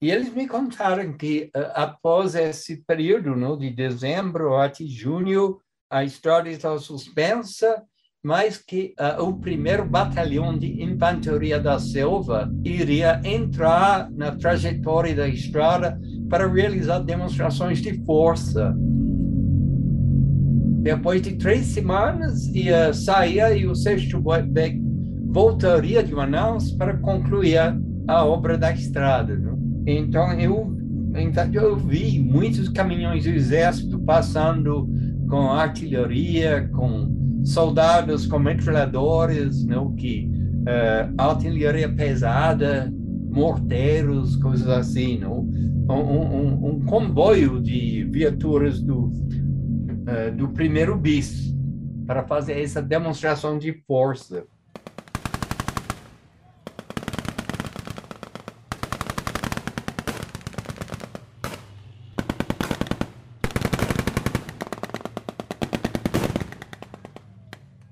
E 0.00 0.10
eles 0.10 0.32
me 0.32 0.46
contaram 0.46 1.16
que 1.16 1.50
uh, 1.56 1.60
após 1.74 2.34
esse 2.34 2.84
período, 2.84 3.34
no, 3.34 3.56
de 3.56 3.70
dezembro 3.70 4.54
até 4.56 4.84
junho, 4.84 5.58
a 5.90 6.04
estrada 6.04 6.48
estava 6.50 6.78
suspensa, 6.78 7.82
mas 8.22 8.58
que 8.58 8.94
uh, 8.98 9.22
o 9.22 9.38
primeiro 9.38 9.84
batalhão 9.84 10.56
de 10.58 10.82
infantaria 10.82 11.60
da 11.60 11.78
selva 11.78 12.50
iria 12.64 13.20
entrar 13.24 14.10
na 14.10 14.34
trajetória 14.34 15.14
da 15.14 15.28
estrada 15.28 15.98
para 16.28 16.46
realizar 16.46 17.00
demonstrações 17.00 17.80
de 17.80 18.02
força. 18.04 18.74
Depois 20.84 21.22
de 21.22 21.32
três 21.36 21.64
semanas, 21.68 22.46
ia 22.54 22.92
sair 22.92 23.56
e 23.56 23.66
o 23.66 23.74
Sexto 23.74 24.20
Beck 24.20 24.78
voltaria 25.28 26.04
de 26.04 26.14
Manaus 26.14 26.72
para 26.72 26.98
concluir 26.98 27.56
a 28.06 28.24
obra 28.26 28.58
da 28.58 28.70
estrada. 28.70 29.34
Né? 29.34 29.54
Então, 29.86 30.38
eu, 30.38 30.76
então, 31.16 31.50
eu 31.54 31.74
vi 31.74 32.20
muitos 32.20 32.68
caminhões 32.68 33.24
do 33.24 33.30
exército 33.30 33.98
passando 34.00 34.86
com 35.26 35.50
artilharia, 35.52 36.68
com 36.74 37.40
soldados 37.44 38.26
com 38.26 38.38
metralhadores, 38.38 39.64
né? 39.64 39.76
que 39.96 40.30
uh, 40.68 41.14
artilharia 41.16 41.88
pesada, 41.88 42.92
morteiros, 43.30 44.36
coisas 44.36 44.68
assim, 44.68 45.18
não? 45.18 45.48
Um, 45.88 45.94
um, 45.94 46.66
um 46.68 46.80
comboio 46.84 47.60
de 47.60 48.04
viaturas 48.04 48.80
do, 48.80 49.10
uh, 50.06 50.34
do 50.34 50.48
primeiro 50.48 50.96
bis 50.96 51.52
para 52.06 52.26
fazer 52.26 52.60
essa 52.60 52.82
demonstração 52.82 53.58
de 53.58 53.72
força. 53.86 54.46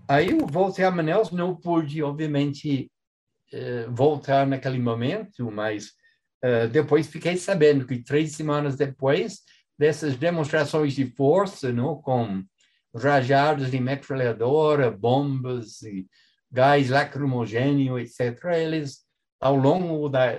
Aí 0.08 0.38
voltei 0.38 0.84
a 0.84 0.90
Manaus, 0.90 1.30
não 1.30 1.56
pude, 1.56 2.02
obviamente, 2.02 2.92
eh, 3.50 3.86
voltar 3.90 4.46
naquele 4.46 4.78
momento, 4.78 5.50
mas 5.50 5.92
uh, 6.44 6.68
depois 6.70 7.06
fiquei 7.06 7.36
sabendo 7.36 7.86
que 7.86 8.02
três 8.02 8.32
semanas 8.32 8.76
depois 8.76 9.40
dessas 9.82 10.14
demonstrações 10.14 10.92
de 10.92 11.04
força, 11.06 11.72
não, 11.72 12.00
com 12.00 12.44
rajados 12.94 13.68
de 13.68 13.80
metralhadora, 13.80 14.92
bombas 14.92 15.82
e 15.82 16.06
gás 16.48 16.88
lacrimogênio, 16.88 17.98
etc., 17.98 18.44
eles, 18.54 19.00
ao 19.40 19.56
longo 19.56 20.08
da, 20.08 20.34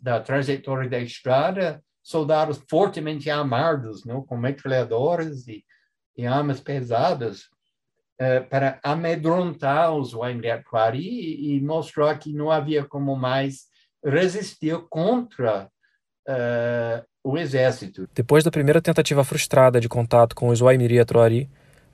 da 0.00 0.18
trajetória 0.20 0.88
da 0.88 0.98
estrada, 0.98 1.84
soldados 2.02 2.58
fortemente 2.70 3.28
armados, 3.28 4.02
não, 4.06 4.22
com 4.22 4.34
metralhadoras 4.34 5.46
e, 5.46 5.62
e 6.16 6.24
armas 6.24 6.58
pesadas, 6.58 7.42
uh, 8.18 8.48
para 8.48 8.80
amedrontar 8.82 9.94
os 9.94 10.14
Waimriaquari 10.14 11.06
e, 11.06 11.56
e 11.56 11.60
mostrar 11.60 12.18
que 12.18 12.32
não 12.32 12.50
havia 12.50 12.82
como 12.82 13.14
mais 13.14 13.66
resistir 14.02 14.78
contra 14.88 15.70
uh, 16.26 17.06
o 17.26 17.36
exército. 17.36 18.08
Depois 18.14 18.44
da 18.44 18.52
primeira 18.52 18.80
tentativa 18.80 19.24
frustrada 19.24 19.80
de 19.80 19.88
contato 19.88 20.36
com 20.36 20.48
os 20.48 20.60
Waimiri 20.60 21.04
Troari, 21.04 21.48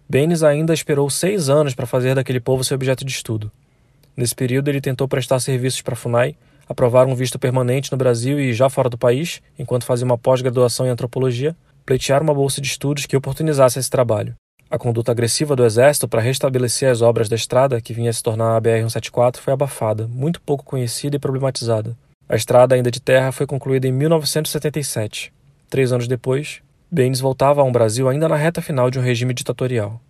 Benes 0.07 0.43
ainda 0.43 0.75
esperou 0.75 1.09
seis 1.09 1.49
anos 1.49 1.75
para 1.75 1.87
fazer 1.87 2.15
daquele 2.15 2.39
povo 2.39 2.63
seu 2.63 2.75
objeto 2.75 3.03
de 3.03 3.13
estudo. 3.13 3.51
Nesse 4.15 4.35
período, 4.35 4.69
ele 4.69 4.81
tentou 4.81 5.09
prestar 5.09 5.41
serviços 5.41 5.81
para 5.81 5.95
a 5.95 5.97
FUNAI, 5.97 6.37
aprovar 6.69 7.07
um 7.07 7.15
visto 7.15 7.39
permanente 7.39 7.91
no 7.91 7.97
Brasil 7.97 8.39
e 8.39 8.53
já 8.53 8.69
fora 8.69 8.91
do 8.91 8.99
país, 8.99 9.41
enquanto 9.59 9.87
fazia 9.87 10.05
uma 10.05 10.19
pós-graduação 10.19 10.87
em 10.87 10.91
antropologia, 10.91 11.57
pleitear 11.87 12.23
uma 12.23 12.35
bolsa 12.35 12.61
de 12.61 12.69
estudos 12.69 13.07
que 13.07 13.17
oportunizasse 13.17 13.79
esse 13.79 13.89
trabalho. 13.89 14.35
A 14.69 14.77
conduta 14.77 15.13
agressiva 15.13 15.57
do 15.57 15.65
Exército 15.65 16.07
para 16.07 16.21
restabelecer 16.21 16.91
as 16.91 17.01
obras 17.01 17.31
da 17.31 17.37
estrada, 17.37 17.81
que 17.81 17.95
vinha 17.95 18.11
a 18.11 18.13
se 18.13 18.23
tornar 18.23 18.55
a 18.55 18.61
BR-174, 18.61 19.39
foi 19.39 19.55
abafada, 19.55 20.07
muito 20.07 20.43
pouco 20.43 20.63
conhecida 20.63 21.17
e 21.17 21.19
problematizada. 21.19 21.97
A 22.33 22.35
estrada, 22.35 22.75
ainda 22.75 22.91
de 22.91 22.99
terra, 22.99 23.31
foi 23.31 23.47
concluída 23.47 23.87
em 23.87 23.93
1977. 23.93 25.31
Três 25.69 25.93
anos 25.93 26.09
depois, 26.09 26.63
Baines 26.91 27.21
voltava 27.21 27.61
ao 27.61 27.71
Brasil 27.71 28.09
ainda 28.09 28.27
na 28.27 28.37
reta 28.37 28.63
final 28.63 28.91
de 28.91 28.99
um 28.99 29.03
regime 29.03 29.35
ditatorial. 29.35 30.01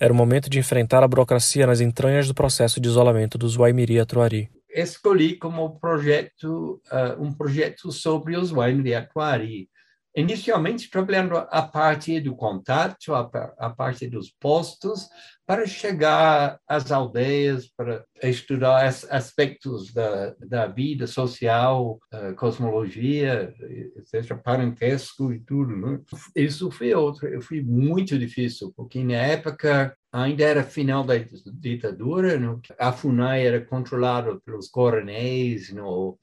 Era 0.00 0.10
o 0.10 0.16
momento 0.16 0.48
de 0.48 0.58
enfrentar 0.58 1.02
a 1.02 1.08
burocracia 1.08 1.66
nas 1.66 1.82
entranhas 1.82 2.26
do 2.28 2.32
processo 2.32 2.80
de 2.80 2.88
isolamento 2.88 3.36
dos 3.36 3.58
Waimiri 3.58 4.00
Atuari. 4.00 4.48
Escolhi 4.70 5.34
como 5.34 5.78
projeto 5.78 6.80
uh, 6.90 7.22
um 7.22 7.30
projeto 7.30 7.92
sobre 7.92 8.38
os 8.38 8.50
Waimiri 8.50 8.94
Atuari, 8.94 9.68
inicialmente 10.16 10.90
trabalhando 10.90 11.36
a 11.36 11.62
parte 11.62 12.18
do 12.20 12.34
contato, 12.34 13.14
a, 13.14 13.30
a, 13.58 13.70
parte 13.70 14.06
dos 14.06 14.30
postos, 14.30 15.08
para 15.46 15.66
chegar 15.66 16.58
às 16.66 16.90
aldeias, 16.90 17.68
para 17.68 18.02
estudar 18.22 18.86
aspectos 18.86 19.92
da, 19.92 20.34
da 20.40 20.66
vida 20.66 21.06
social, 21.06 22.00
uh, 22.12 22.34
cosmologia, 22.34 23.54
etc., 23.96 24.36
parentesco 24.42 25.32
e 25.32 25.38
tudo. 25.38 25.76
Né? 25.76 26.00
Isso 26.34 26.70
foi 26.70 26.94
outro, 26.94 27.40
foi 27.42 27.60
muito 27.60 28.18
difícil, 28.18 28.72
porque 28.74 29.04
na 29.04 29.16
época 29.16 29.94
ainda 30.10 30.42
era 30.44 30.64
final 30.64 31.04
da 31.04 31.14
ditadura, 31.52 32.38
né? 32.38 32.58
a 32.78 32.90
FUNAI 32.90 33.46
era 33.46 33.60
controlada 33.60 34.40
pelos 34.40 34.68
coronéis, 34.68 35.70
no, 35.72 36.18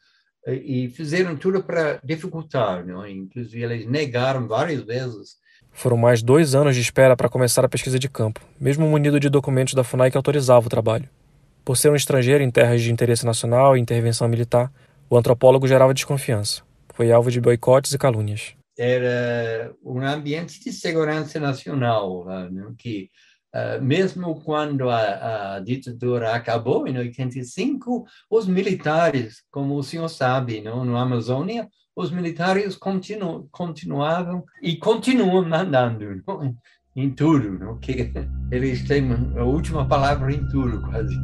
e 0.48 0.90
fizeram 0.90 1.36
tudo 1.36 1.64
para 1.64 2.00
dificultar, 2.04 2.86
não? 2.86 3.08
inclusive 3.08 3.64
eles 3.64 3.88
negaram 3.88 4.48
várias 4.48 4.84
vezes. 4.84 5.38
Foram 5.72 5.98
mais 5.98 6.22
dois 6.22 6.54
anos 6.54 6.76
de 6.76 6.82
espera 6.82 7.16
para 7.16 7.30
começar 7.30 7.64
a 7.66 7.70
pesquisa 7.70 7.98
de 7.98 8.10
campo, 8.10 8.42
mesmo 8.60 8.88
munido 8.88 9.20
de 9.20 9.30
documentos 9.30 9.74
da 9.74 9.84
FUNAI 9.84 10.12
que 10.12 10.18
autorizavam 10.18 10.68
o 10.68 10.70
trabalho. 10.70 11.10
Por 11.66 11.78
ser 11.78 11.90
um 11.90 11.96
estrangeiro 11.96 12.44
em 12.44 12.52
terras 12.52 12.82
de 12.82 12.92
interesse 12.92 13.26
nacional 13.26 13.76
e 13.76 13.80
intervenção 13.80 14.28
militar, 14.28 14.72
o 15.10 15.18
antropólogo 15.18 15.68
gerava 15.68 15.94
desconfiança. 15.94 16.62
Foi 16.94 17.12
alvo 17.12 17.32
de 17.32 17.40
boicotes 17.40 17.94
e 17.94 17.98
calúnias. 17.98 18.54
Era 18.78 19.74
um 19.84 20.02
ambiente 20.02 20.60
de 20.64 20.74
segurança 20.74 21.40
nacional, 21.40 22.26
né? 22.52 22.66
que 22.78 23.10
Uh, 23.54 23.80
mesmo 23.84 24.42
quando 24.42 24.90
a, 24.90 25.58
a, 25.58 25.60
ditadura 25.60 26.34
acabou 26.34 26.88
em 26.88 26.98
85, 26.98 28.04
os 28.28 28.48
militares, 28.48 29.44
como 29.52 29.76
o 29.76 29.84
senhor 29.84 30.10
sabe, 30.10 30.60
no 30.62 30.98
Amazônia, 30.98 31.70
os 31.96 32.10
militares 32.10 32.76
continu, 32.76 33.48
continuavam 33.52 34.44
e 34.60 34.76
continuam 34.76 35.48
mandando 35.48 36.04
não? 36.26 36.56
em 36.96 37.12
tudo, 37.12 37.52
não? 37.52 37.78
que 37.78 38.12
eles 38.52 38.88
têm 38.88 39.08
a 39.38 39.44
última 39.44 39.88
palavra 39.88 40.34
em 40.34 40.48
tudo, 40.48 40.82
quase. 40.82 41.16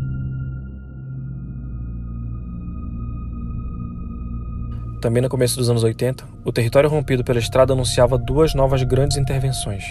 Também 5.01 5.23
no 5.23 5.29
começo 5.29 5.57
dos 5.57 5.67
anos 5.67 5.83
80, 5.83 6.27
o 6.45 6.51
território 6.51 6.89
rompido 6.89 7.23
pela 7.23 7.39
estrada 7.39 7.73
anunciava 7.73 8.19
duas 8.19 8.53
novas 8.53 8.83
grandes 8.83 9.17
intervenções 9.17 9.83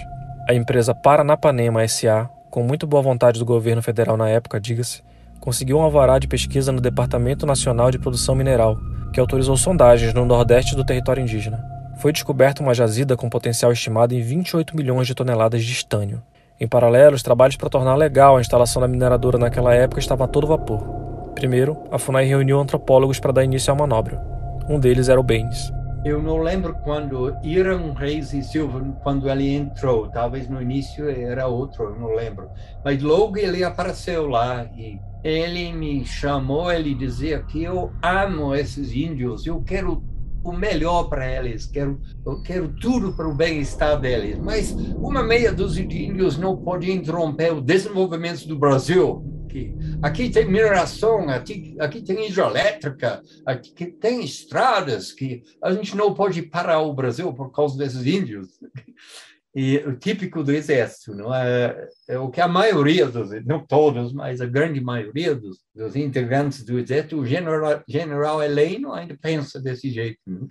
a 0.48 0.54
empresa 0.54 0.94
Paranapanema 0.94 1.86
SA, 1.86 2.26
com 2.50 2.62
muito 2.62 2.86
boa 2.86 3.02
vontade 3.02 3.38
do 3.38 3.44
governo 3.44 3.82
federal 3.82 4.16
na 4.16 4.30
época, 4.30 4.58
diga-se, 4.58 5.02
conseguiu 5.38 5.76
um 5.76 5.82
alvará 5.82 6.18
de 6.18 6.26
pesquisa 6.26 6.72
no 6.72 6.80
Departamento 6.80 7.44
Nacional 7.44 7.90
de 7.90 7.98
Produção 7.98 8.34
Mineral, 8.34 8.78
que 9.12 9.20
autorizou 9.20 9.58
sondagens 9.58 10.14
no 10.14 10.24
nordeste 10.24 10.74
do 10.74 10.82
território 10.82 11.20
indígena. 11.20 11.62
Foi 11.98 12.12
descoberta 12.12 12.62
uma 12.62 12.72
jazida 12.72 13.14
com 13.14 13.28
potencial 13.28 13.70
estimado 13.70 14.14
em 14.14 14.22
28 14.22 14.74
milhões 14.74 15.06
de 15.06 15.14
toneladas 15.14 15.62
de 15.62 15.70
estânio. 15.70 16.22
Em 16.58 16.66
paralelo, 16.66 17.14
os 17.14 17.22
trabalhos 17.22 17.56
para 17.56 17.68
tornar 17.68 17.96
legal 17.96 18.38
a 18.38 18.40
instalação 18.40 18.80
da 18.80 18.88
mineradora 18.88 19.36
naquela 19.36 19.74
época 19.74 20.00
estavam 20.00 20.24
a 20.24 20.28
todo 20.28 20.46
vapor. 20.46 20.80
Primeiro, 21.34 21.76
a 21.92 21.98
FUNAI 21.98 22.24
reuniu 22.24 22.58
antropólogos 22.58 23.20
para 23.20 23.32
dar 23.32 23.44
início 23.44 23.70
à 23.70 23.76
manobra. 23.76 24.18
Um 24.66 24.80
deles 24.80 25.10
era 25.10 25.20
o 25.20 25.22
Baines. 25.22 25.70
Eu 26.08 26.22
não 26.22 26.38
lembro 26.38 26.74
quando 26.84 27.36
Irã 27.42 27.92
Reis 27.92 28.32
e 28.32 28.42
Silva, 28.42 28.80
quando 29.02 29.28
ele 29.28 29.54
entrou, 29.54 30.08
talvez 30.08 30.48
no 30.48 30.62
início 30.62 31.06
era 31.06 31.46
outro, 31.46 31.84
eu 31.84 32.00
não 32.00 32.14
lembro. 32.14 32.48
Mas 32.82 33.02
logo 33.02 33.36
ele 33.36 33.62
apareceu 33.62 34.26
lá 34.26 34.64
e 34.74 34.98
ele 35.22 35.70
me 35.70 36.06
chamou, 36.06 36.72
ele 36.72 36.94
dizia 36.94 37.42
que 37.42 37.62
eu 37.62 37.92
amo 38.02 38.54
esses 38.54 38.90
índios, 38.94 39.46
eu 39.46 39.60
quero 39.60 40.02
o 40.42 40.50
melhor 40.50 41.10
para 41.10 41.30
eles, 41.30 41.66
quero, 41.66 42.00
eu 42.24 42.42
quero 42.42 42.68
tudo 42.80 43.12
para 43.12 43.28
o 43.28 43.34
bem-estar 43.34 44.00
deles. 44.00 44.38
Mas 44.38 44.72
uma 44.96 45.22
meia 45.22 45.52
dúzia 45.52 45.86
de 45.86 46.06
índios 46.06 46.38
não 46.38 46.56
pode 46.56 46.90
interromper 46.90 47.52
o 47.52 47.60
desenvolvimento 47.60 48.48
do 48.48 48.58
Brasil 48.58 49.37
aqui. 49.48 49.74
Aqui 50.02 50.30
tem 50.30 50.44
mineração, 50.44 51.28
aqui, 51.30 51.74
aqui 51.80 52.02
tem 52.02 52.28
hidrelétrica, 52.28 53.22
aqui 53.46 53.86
tem 53.86 54.22
estradas 54.22 55.10
que 55.10 55.42
a 55.62 55.72
gente 55.72 55.96
não 55.96 56.12
pode 56.14 56.42
parar 56.42 56.80
o 56.80 56.92
Brasil 56.92 57.32
por 57.32 57.50
causa 57.50 57.76
desses 57.78 58.06
índios. 58.06 58.48
E 59.56 59.78
o 59.78 59.96
típico 59.96 60.44
do 60.44 60.52
exército, 60.52 61.14
não 61.14 61.34
é, 61.34 61.88
é 62.06 62.18
o 62.18 62.30
que 62.30 62.40
a 62.40 62.46
maioria 62.46 63.06
dos, 63.08 63.30
não 63.44 63.66
todos, 63.66 64.12
mas 64.12 64.40
a 64.40 64.46
grande 64.46 64.80
maioria 64.80 65.34
dos, 65.34 65.58
dos 65.74 65.96
integrantes 65.96 66.62
do 66.64 66.78
exército, 66.78 67.18
o 67.18 67.26
general, 67.26 67.82
general 67.88 68.42
Heleno 68.42 68.92
ainda 68.92 69.16
pensa 69.20 69.58
desse 69.58 69.90
jeito. 69.90 70.20
Não? 70.26 70.46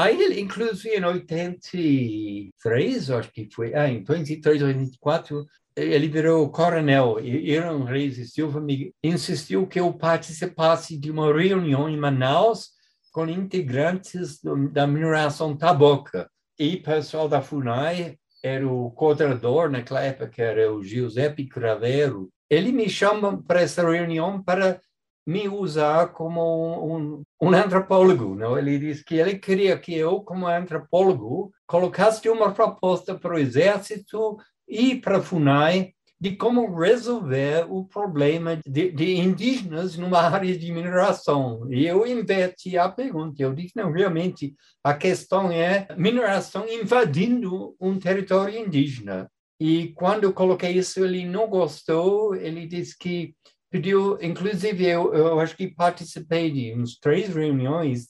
Aí 0.00 0.20
ele, 0.22 0.40
inclusive 0.40 0.96
em 0.96 1.04
83, 1.04 3.10
acho 3.10 3.30
que 3.30 3.46
foi, 3.52 3.74
ah, 3.74 3.86
em 3.86 3.98
83 3.98 4.62
ou 4.62 4.68
84, 4.68 5.46
ele 5.76 6.08
virou 6.08 6.48
coronel. 6.48 7.20
E 7.20 7.50
Irã 7.50 7.84
Reis 7.84 8.16
e 8.16 8.26
Silva 8.26 8.62
me 8.62 8.94
insistiu 9.04 9.66
que 9.66 9.78
eu 9.78 9.92
participasse 9.92 10.96
de 10.96 11.10
uma 11.10 11.30
reunião 11.30 11.86
em 11.86 11.98
Manaus 11.98 12.70
com 13.12 13.28
integrantes 13.28 14.40
do, 14.40 14.70
da 14.70 14.86
mineração 14.86 15.54
Taboca. 15.54 16.30
E 16.58 16.78
pessoal 16.78 17.28
da 17.28 17.42
FUNAI 17.42 18.16
era 18.42 18.66
o 18.66 18.90
coordenador 18.92 19.70
naquela 19.70 20.00
época, 20.00 20.42
era 20.42 20.72
o 20.72 20.82
Giuseppe 20.82 21.46
Cravero, 21.46 22.30
ele 22.48 22.72
me 22.72 22.88
chama 22.88 23.42
para 23.42 23.60
essa 23.60 23.86
reunião 23.86 24.42
para 24.42 24.80
me 25.30 25.48
usar 25.48 26.08
como 26.08 26.96
um, 26.96 27.22
um 27.40 27.54
antropólogo. 27.54 28.34
Não? 28.34 28.58
Ele 28.58 28.78
disse 28.78 29.04
que 29.04 29.14
ele 29.14 29.38
queria 29.38 29.78
que 29.78 29.94
eu, 29.94 30.20
como 30.22 30.48
antropólogo, 30.48 31.52
colocasse 31.68 32.28
uma 32.28 32.52
proposta 32.52 33.14
para 33.14 33.36
o 33.36 33.38
Exército 33.38 34.36
e 34.68 34.96
para 34.96 35.18
a 35.18 35.22
FUNAI 35.22 35.92
de 36.20 36.36
como 36.36 36.76
resolver 36.76 37.64
o 37.70 37.84
problema 37.84 38.60
de, 38.66 38.90
de, 38.90 39.16
indígenas 39.16 39.96
numa 39.96 40.20
área 40.20 40.58
de 40.58 40.72
mineração. 40.72 41.66
E 41.72 41.86
eu 41.86 42.04
inverti 42.04 42.76
a 42.76 42.88
pergunta. 42.88 43.40
Eu 43.40 43.54
disse, 43.54 43.76
não, 43.76 43.90
realmente, 43.92 44.54
a 44.82 44.92
questão 44.92 45.50
é 45.50 45.86
mineração 45.96 46.68
invadindo 46.68 47.74
um 47.80 47.98
território 47.98 48.58
indígena. 48.58 49.30
E 49.58 49.92
quando 49.94 50.24
eu 50.24 50.32
coloquei 50.32 50.72
isso, 50.72 51.04
ele 51.04 51.24
não 51.24 51.48
gostou. 51.48 52.34
Ele 52.34 52.66
disse 52.66 52.98
que 52.98 53.34
pediu, 53.70 54.18
inclusive, 54.20 54.84
eu, 54.84 55.14
eu 55.14 55.40
acho 55.40 55.56
que 55.56 55.68
participei 55.68 56.50
de 56.50 56.74
uns 56.74 56.98
três 56.98 57.32
reuniões 57.32 58.08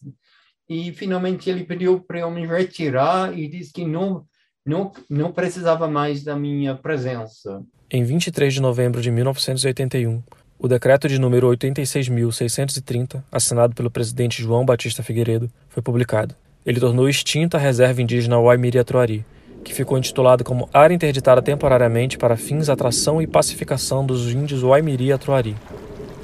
e 0.69 0.93
finalmente 0.93 1.50
ele 1.50 1.64
pediu 1.64 2.00
para 2.00 2.21
eu 2.21 2.31
me 2.31 2.47
retirar 2.47 3.37
e 3.37 3.49
disse 3.49 3.73
que 3.73 3.85
não, 3.85 4.25
não, 4.64 4.93
não 5.09 5.33
precisava 5.33 5.87
mais 5.87 6.25
da 6.25 6.37
minha 6.37 6.75
presença. 6.75 7.62
Em 7.90 8.05
23 8.05 8.55
de 8.55 8.61
novembro 8.61 9.02
de 9.02 9.11
1981, 9.11 10.23
o 10.59 10.69
decreto 10.69 11.09
de 11.09 11.19
número 11.19 11.49
86.630, 11.49 13.23
assinado 13.33 13.75
pelo 13.75 13.90
presidente 13.90 14.43
João 14.43 14.64
Batista 14.64 15.02
Figueiredo, 15.02 15.50
foi 15.69 15.83
publicado. 15.83 16.37
Ele 16.64 16.79
tornou 16.79 17.09
extinta 17.09 17.57
a 17.57 17.61
reserva 17.61 18.02
indígena 18.02 18.38
Waimiri-Atuari, 18.38 19.25
que 19.64 19.75
ficou 19.75 19.99
intitulada 19.99 20.43
como 20.43 20.69
Área 20.73 20.95
Interditada 20.95 21.43
Temporariamente 21.43 22.19
para 22.19 22.37
Fins 22.37 22.69
Atração 22.69 23.21
e 23.21 23.26
Pacificação 23.26 24.05
dos 24.05 24.33
Índios 24.33 24.62
Waimiri-Atuari. 24.62 25.57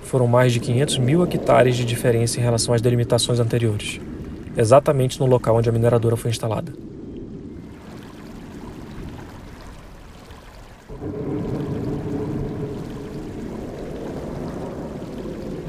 Foram 0.02 0.26
mais 0.26 0.52
de 0.52 0.61
500 0.61 0.99
mil 0.99 1.23
hectares 1.25 1.76
de 1.76 1.85
diferença 1.85 2.38
em 2.38 2.43
relação 2.43 2.73
às 2.75 2.81
delimitações 2.81 3.40
anteriores, 3.40 4.00
exatamente 4.57 5.19
no 5.21 5.26
local 5.26 5.57
onde 5.57 5.69
a 5.69 5.73
mineradora 5.73 6.16
foi 6.16 6.31
instalada. 6.31 6.73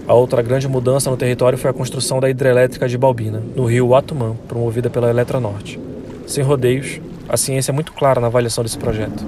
A 0.07 0.13
outra 0.13 0.41
grande 0.41 0.69
mudança 0.69 1.09
no 1.09 1.17
território 1.17 1.57
foi 1.57 1.69
a 1.69 1.73
construção 1.73 2.21
da 2.21 2.29
hidrelétrica 2.29 2.87
de 2.87 2.97
Balbina, 2.97 3.43
no 3.53 3.65
rio 3.65 3.93
Atumã, 3.93 4.37
promovida 4.47 4.89
pela 4.89 5.09
Eletronorte. 5.09 5.77
Sem 6.25 6.41
rodeios, 6.45 7.01
a 7.29 7.35
ciência 7.35 7.71
é 7.71 7.73
muito 7.73 7.91
clara 7.91 8.21
na 8.21 8.27
avaliação 8.27 8.63
desse 8.63 8.77
projeto. 8.77 9.25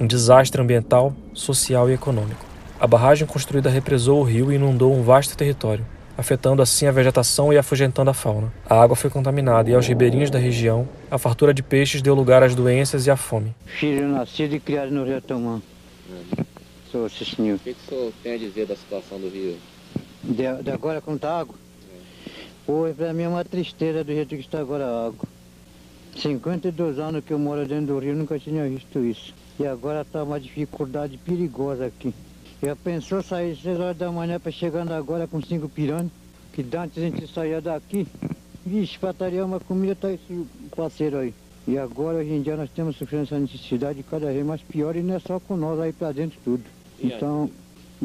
Um 0.00 0.06
desastre 0.06 0.60
ambiental, 0.60 1.14
social 1.32 1.88
e 1.88 1.92
econômico. 1.92 2.44
A 2.80 2.86
barragem 2.86 3.26
construída 3.26 3.70
represou 3.70 4.20
o 4.20 4.24
rio 4.24 4.50
e 4.50 4.56
inundou 4.56 4.92
um 4.92 5.02
vasto 5.02 5.36
território, 5.36 5.86
afetando 6.16 6.62
assim 6.62 6.86
a 6.86 6.92
vegetação 6.92 7.52
e 7.52 7.58
afugentando 7.58 8.10
a 8.10 8.14
fauna. 8.14 8.52
A 8.68 8.82
água 8.82 8.96
foi 8.96 9.10
contaminada 9.10 9.70
e 9.70 9.74
aos 9.74 9.86
ribeirinhos 9.86 10.30
da 10.30 10.38
região, 10.38 10.88
a 11.10 11.18
fartura 11.18 11.54
de 11.54 11.62
peixes 11.62 12.02
deu 12.02 12.14
lugar 12.14 12.42
às 12.42 12.54
doenças 12.54 13.06
e 13.06 13.10
à 13.10 13.16
fome. 13.16 13.54
Filho 13.66 14.08
nascido 14.08 14.54
e 14.54 14.60
criado 14.60 14.90
no 14.90 15.04
Rio 15.04 15.18
Atumã. 15.18 15.62
Sou, 16.90 17.08
senhor. 17.08 17.56
O 17.56 17.58
que, 17.58 17.74
que 17.74 17.80
o 17.86 17.88
senhor 17.88 18.12
tem 18.22 18.34
a 18.34 18.38
dizer 18.38 18.66
da 18.66 18.74
situação 18.74 19.20
do 19.20 19.28
rio? 19.28 19.56
De, 20.24 20.62
de 20.62 20.70
agora 20.70 21.00
com 21.00 21.16
tá 21.16 21.40
água? 21.40 21.54
É. 21.84 22.30
Pô, 22.66 22.88
para 22.96 23.12
mim 23.12 23.22
é 23.22 23.28
uma 23.28 23.44
tristeza 23.44 24.02
do 24.02 24.12
jeito 24.12 24.34
que 24.34 24.40
está 24.40 24.58
agora 24.58 24.84
a 24.84 25.06
água. 25.06 25.28
52 26.16 26.98
anos 26.98 27.24
que 27.24 27.32
eu 27.32 27.38
moro 27.38 27.66
dentro 27.66 27.94
do 27.94 27.98
rio, 27.98 28.14
nunca 28.14 28.38
tinha 28.38 28.68
visto 28.68 28.98
isso. 28.98 29.34
E 29.58 29.66
agora 29.66 30.02
está 30.02 30.22
uma 30.22 30.40
dificuldade 30.40 31.16
perigosa 31.18 31.86
aqui. 31.86 32.12
Já 32.62 32.76
pensou 32.76 33.22
sair 33.22 33.56
6 33.56 33.80
horas 33.80 33.96
da 33.96 34.10
manhã 34.10 34.38
para 34.38 34.52
chegando 34.52 34.92
agora 34.92 35.26
com 35.26 35.40
cinco 35.42 35.68
piranhas? 35.68 36.10
Que 36.52 36.64
antes 36.76 36.98
a 36.98 37.00
gente 37.00 37.32
saía 37.32 37.60
daqui, 37.60 38.06
vixe, 38.66 38.98
faltaria 38.98 39.44
uma 39.44 39.60
comida, 39.60 39.94
tá 39.94 40.12
esse 40.12 40.46
parceiro 40.76 41.18
aí. 41.18 41.32
E 41.66 41.78
agora, 41.78 42.18
hoje 42.18 42.30
em 42.30 42.42
dia, 42.42 42.56
nós 42.56 42.70
temos 42.70 42.96
sofrendo 42.96 43.24
essa 43.24 43.38
necessidade 43.38 44.02
cada 44.02 44.32
vez 44.32 44.44
mais 44.44 44.60
pior 44.62 44.96
e 44.96 45.02
não 45.02 45.14
é 45.14 45.18
só 45.20 45.38
com 45.38 45.56
nós 45.56 45.78
aí 45.78 45.92
para 45.92 46.12
dentro 46.12 46.38
tudo. 46.44 46.64
Então, 46.98 47.48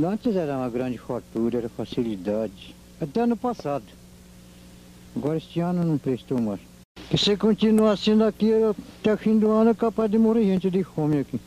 Antes 0.04 0.36
era 0.36 0.58
uma 0.58 0.70
grande 0.70 0.98
fartura, 0.98 1.58
era 1.58 1.70
facilidade. 1.70 2.76
Até 3.00 3.22
ano 3.22 3.38
passado. 3.38 3.86
Agora 5.16 5.38
este 5.38 5.62
ano 5.62 5.86
não 5.86 5.98
prestou 5.98 6.42
mais. 6.42 6.60
Que 7.10 7.18
se 7.18 7.38
continuar 7.38 7.92
assim 7.92 8.18
daqui, 8.18 8.52
até 8.54 9.14
o 9.14 9.18
fim 9.18 9.38
do 9.38 9.52
ano 9.52 9.72
é 9.72 9.74
capaz 9.74 10.10
de 10.10 10.18
morrer 10.18 10.44
gente 10.44 10.70
de 10.70 10.84
fome 10.84 11.20
aqui. 11.20 11.40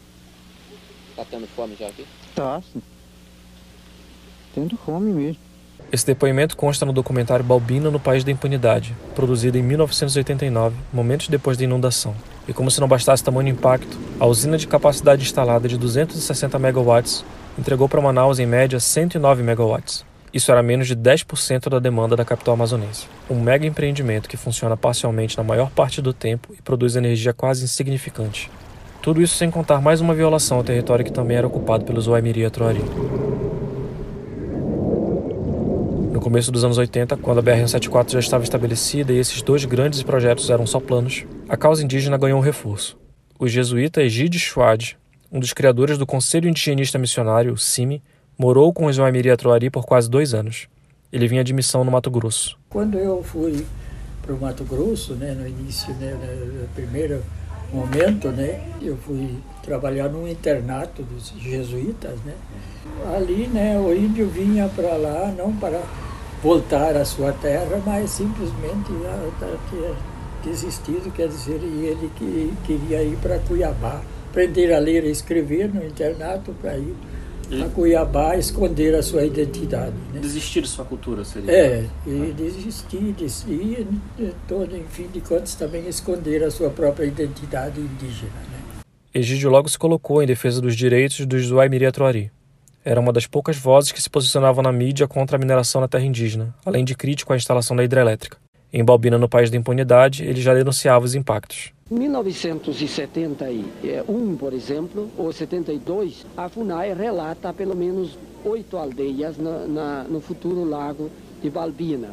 Tá 1.16 1.24
tendo 1.28 1.46
fome 1.48 1.76
já 1.78 1.88
aqui? 1.88 2.06
Tá, 2.34 2.62
sim. 2.72 2.80
Tendo 4.54 4.76
fome 4.76 5.12
mesmo. 5.12 5.48
Esse 5.90 6.06
depoimento 6.06 6.56
consta 6.56 6.84
no 6.84 6.92
documentário 6.92 7.44
Balbino 7.44 7.90
no 7.90 7.98
País 7.98 8.22
da 8.22 8.30
Impunidade, 8.30 8.94
produzido 9.14 9.56
em 9.56 9.62
1989, 9.62 10.76
momentos 10.92 11.28
depois 11.28 11.56
da 11.56 11.64
inundação. 11.64 12.14
E 12.46 12.52
como 12.52 12.70
se 12.70 12.80
não 12.80 12.86
bastasse 12.86 13.24
tamanho 13.24 13.48
impacto, 13.48 13.98
a 14.20 14.26
usina 14.26 14.58
de 14.58 14.66
capacidade 14.66 15.22
instalada 15.22 15.66
de 15.66 15.78
260 15.78 16.58
megawatts 16.58 17.24
entregou 17.58 17.88
para 17.88 18.00
Manaus 18.00 18.38
em 18.38 18.46
média 18.46 18.78
109 18.78 19.42
megawatts. 19.42 20.04
Isso 20.32 20.50
era 20.50 20.62
menos 20.62 20.86
de 20.86 20.94
10% 20.96 21.68
da 21.68 21.78
demanda 21.78 22.14
da 22.14 22.24
capital 22.24 22.54
amazonense. 22.54 23.06
Um 23.30 23.40
mega 23.40 23.66
empreendimento 23.66 24.28
que 24.28 24.36
funciona 24.36 24.76
parcialmente 24.76 25.36
na 25.36 25.42
maior 25.42 25.70
parte 25.70 26.02
do 26.02 26.12
tempo 26.12 26.54
e 26.58 26.62
produz 26.62 26.96
energia 26.96 27.32
quase 27.32 27.64
insignificante. 27.64 28.50
Tudo 29.02 29.22
isso 29.22 29.36
sem 29.36 29.50
contar 29.50 29.80
mais 29.80 30.00
uma 30.00 30.14
violação 30.14 30.58
ao 30.58 30.64
território 30.64 31.04
que 31.04 31.12
também 31.12 31.36
era 31.36 31.46
ocupado 31.46 31.84
pelos 31.84 32.06
Waimiri 32.06 32.44
Atuari. 32.44 32.82
No 36.12 36.20
começo 36.20 36.50
dos 36.50 36.64
anos 36.64 36.78
80, 36.78 37.16
quando 37.16 37.38
a 37.38 37.42
BR-174 37.42 38.12
já 38.12 38.18
estava 38.18 38.44
estabelecida 38.44 39.12
e 39.12 39.18
esses 39.18 39.40
dois 39.40 39.64
grandes 39.64 40.02
projetos 40.02 40.50
eram 40.50 40.66
só 40.66 40.80
planos, 40.80 41.24
a 41.48 41.56
causa 41.56 41.82
indígena 41.82 42.18
ganhou 42.18 42.38
um 42.38 42.42
reforço. 42.42 42.98
O 43.38 43.46
jesuíta 43.46 44.02
Egide 44.02 44.38
Schwad 44.38 44.98
um 45.30 45.38
dos 45.38 45.52
criadores 45.52 45.98
do 45.98 46.06
Conselho 46.06 46.48
Indigenista 46.48 46.98
Missionário, 46.98 47.56
CIMI, 47.56 48.02
morou 48.38 48.72
com 48.72 48.86
os 48.86 48.96
Waimiri 48.96 49.30
Atroari 49.30 49.68
por 49.68 49.84
quase 49.84 50.08
dois 50.08 50.32
anos. 50.32 50.68
Ele 51.12 51.26
vinha 51.26 51.42
de 51.42 51.52
missão 51.52 51.82
no 51.82 51.90
Mato 51.90 52.10
Grosso. 52.10 52.56
Quando 52.70 52.96
eu 52.96 53.22
fui 53.22 53.66
para 54.22 54.32
o 54.32 54.40
Mato 54.40 54.62
Grosso, 54.62 55.14
né, 55.14 55.34
no 55.34 55.46
início, 55.46 55.92
né, 55.94 56.14
no 56.62 56.68
primeiro 56.68 57.22
momento, 57.72 58.28
né, 58.28 58.60
eu 58.80 58.96
fui 58.96 59.36
trabalhar 59.62 60.08
num 60.08 60.28
internato 60.28 61.02
dos 61.02 61.32
jesuítas, 61.38 62.18
né. 62.24 62.34
Ali, 63.14 63.48
né, 63.48 63.78
o 63.78 63.92
índio 63.92 64.28
vinha 64.28 64.68
para 64.68 64.96
lá 64.96 65.34
não 65.36 65.54
para 65.56 65.82
voltar 66.42 66.96
à 66.96 67.04
sua 67.04 67.32
terra, 67.32 67.82
mas 67.84 68.10
simplesmente 68.10 68.92
ter 69.70 69.94
desistido, 70.48 71.12
quer 71.12 71.28
dizer, 71.28 71.60
ele 71.62 72.10
que 72.16 72.52
queria 72.64 73.02
ir 73.02 73.16
para 73.16 73.38
Cuiabá 73.40 74.00
aprender 74.30 74.72
a 74.72 74.78
ler 74.78 75.04
e 75.04 75.10
escrever 75.10 75.72
no 75.74 75.84
internato 75.84 76.54
para 76.60 76.76
ir 76.76 76.94
e... 77.50 77.62
a 77.62 77.68
Cuiabá 77.68 78.36
esconder 78.36 78.94
a 78.94 79.02
sua 79.02 79.24
identidade. 79.24 79.94
Né? 80.12 80.20
Desistir 80.20 80.62
de 80.62 80.68
sua 80.68 80.84
cultura 80.84 81.24
seria? 81.24 81.50
É, 81.50 81.84
e 82.06 82.32
desistir, 82.36 83.12
desistir, 83.12 83.86
todo, 84.46 84.76
enfim 84.76 85.08
de 85.12 85.20
contas, 85.20 85.54
também 85.54 85.86
esconder 85.88 86.42
a 86.44 86.50
sua 86.50 86.70
própria 86.70 87.06
identidade 87.06 87.80
indígena. 87.80 88.30
Né? 88.50 88.82
Egídio 89.14 89.50
logo 89.50 89.68
se 89.68 89.78
colocou 89.78 90.22
em 90.22 90.26
defesa 90.26 90.60
dos 90.60 90.76
direitos 90.76 91.24
dos 91.26 91.50
Waimiri 91.50 91.86
Atuari. 91.86 92.30
Era 92.84 93.00
uma 93.00 93.12
das 93.12 93.26
poucas 93.26 93.56
vozes 93.56 93.92
que 93.92 94.00
se 94.00 94.08
posicionavam 94.08 94.62
na 94.62 94.72
mídia 94.72 95.06
contra 95.06 95.36
a 95.36 95.38
mineração 95.38 95.80
na 95.80 95.88
terra 95.88 96.04
indígena, 96.04 96.54
além 96.64 96.84
de 96.84 96.94
crítico 96.94 97.32
à 97.32 97.36
instalação 97.36 97.76
da 97.76 97.84
hidrelétrica. 97.84 98.38
Em 98.70 98.84
Balbina, 98.84 99.16
no 99.16 99.28
País 99.28 99.50
da 99.50 99.56
Impunidade, 99.56 100.24
ele 100.24 100.42
já 100.42 100.52
denunciava 100.52 101.02
os 101.02 101.14
impactos. 101.14 101.72
Em 101.90 101.94
1971, 101.94 104.36
por 104.36 104.52
exemplo, 104.52 105.08
ou 105.16 105.32
72, 105.32 106.26
a 106.36 106.50
FUNAI 106.50 106.92
relata 106.92 107.50
pelo 107.50 107.74
menos 107.74 108.18
oito 108.44 108.76
aldeias 108.76 109.38
na, 109.38 109.66
na, 109.66 110.04
no 110.04 110.20
futuro 110.20 110.64
lago 110.64 111.10
de 111.42 111.48
Balbina. 111.48 112.10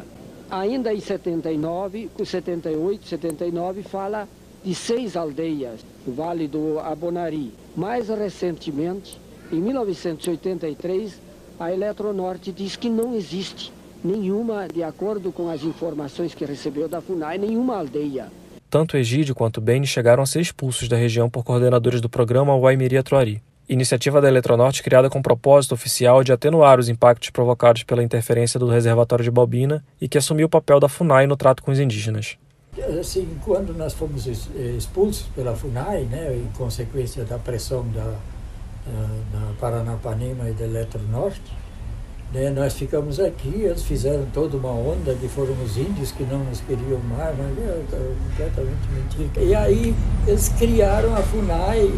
Ainda 0.49 0.93
em 0.93 1.01
79, 1.01 2.09
78, 2.23 3.05
79, 3.05 3.83
fala 3.83 4.25
de 4.63 4.73
seis 4.73 5.17
aldeias 5.17 5.81
no 6.07 6.13
Vale 6.13 6.47
do 6.47 6.79
Abonari. 6.79 7.51
Mais 7.75 8.07
recentemente, 8.07 9.19
em 9.51 9.59
1983, 9.59 11.19
a 11.59 11.73
Eletronorte 11.73 12.53
diz 12.53 12.77
que 12.77 12.89
não 12.89 13.13
existe 13.13 13.73
nenhuma, 14.05 14.67
de 14.67 14.83
acordo 14.83 15.31
com 15.31 15.49
as 15.49 15.63
informações 15.63 16.33
que 16.33 16.45
recebeu 16.45 16.87
da 16.87 17.01
FUNAI, 17.01 17.37
nenhuma 17.37 17.77
aldeia. 17.77 18.27
Tanto 18.69 18.97
Egídio 18.97 19.35
quanto 19.35 19.61
Beni 19.61 19.87
chegaram 19.87 20.21
a 20.21 20.25
ser 20.25 20.41
expulsos 20.41 20.87
da 20.87 20.95
região 20.95 21.29
por 21.29 21.43
coordenadores 21.43 22.01
do 22.01 22.09
programa 22.09 22.55
Waimiri 22.55 22.97
Atuari, 22.97 23.41
iniciativa 23.67 24.21
da 24.21 24.27
Eletronorte 24.27 24.83
criada 24.83 25.09
com 25.09 25.19
o 25.19 25.23
propósito 25.23 25.73
oficial 25.73 26.23
de 26.23 26.31
atenuar 26.31 26.79
os 26.79 26.89
impactos 26.89 27.29
provocados 27.29 27.83
pela 27.83 28.03
interferência 28.03 28.59
do 28.59 28.67
reservatório 28.67 29.23
de 29.23 29.31
Balbina 29.31 29.83
e 29.99 30.07
que 30.07 30.17
assumiu 30.17 30.47
o 30.47 30.49
papel 30.49 30.79
da 30.79 30.89
FUNAI 30.89 31.25
no 31.25 31.37
trato 31.37 31.63
com 31.63 31.71
os 31.71 31.79
indígenas. 31.79 32.37
Assim, 32.99 33.37
quando 33.45 33.73
nós 33.73 33.93
fomos 33.93 34.27
expulsos 34.27 35.27
pela 35.33 35.55
FUNAI, 35.55 36.03
né, 36.03 36.35
em 36.35 36.57
consequência 36.57 37.23
da 37.23 37.39
pressão 37.39 37.87
da, 37.93 38.15
da 39.31 39.53
Paranapanema 39.59 40.49
e 40.49 40.53
da 40.53 40.65
Eletronorte, 40.65 41.41
né, 42.33 42.49
nós 42.49 42.73
ficamos 42.73 43.19
aqui, 43.19 43.61
eles 43.63 43.83
fizeram 43.83 44.25
toda 44.33 44.57
uma 44.57 44.71
onda 44.71 45.13
que 45.15 45.27
foram 45.27 45.53
os 45.63 45.77
índios 45.77 46.11
que 46.11 46.23
não 46.23 46.39
nos 46.39 46.59
queriam 46.61 46.99
mais, 46.99 47.35
mas 47.37 47.57
é 47.57 47.83
completamente 48.29 48.87
mentira. 48.93 49.45
E 49.45 49.55
aí 49.55 49.95
eles 50.27 50.49
criaram 50.49 51.15
a 51.15 51.21
FUNAI, 51.21 51.91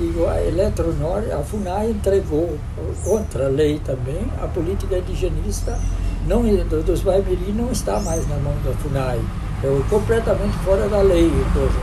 e 0.00 0.26
a 0.28 0.42
Eletronorte, 0.42 1.30
a 1.30 1.38
FUNAI 1.38 1.90
entregou, 1.90 2.58
contra 3.04 3.46
a 3.46 3.48
lei 3.48 3.78
também, 3.84 4.26
a 4.42 4.48
política 4.48 4.98
indigenista 4.98 5.78
não, 6.26 6.42
dos 6.82 7.02
Baimiri 7.02 7.52
não 7.52 7.70
está 7.70 8.00
mais 8.00 8.28
na 8.28 8.36
mão 8.36 8.54
da 8.64 8.72
FUNAI 8.72 9.20
é 9.64 9.82
completamente 9.88 10.56
fora 10.58 10.86
da 10.88 11.00
lei, 11.00 11.30
coisa. 11.54 11.78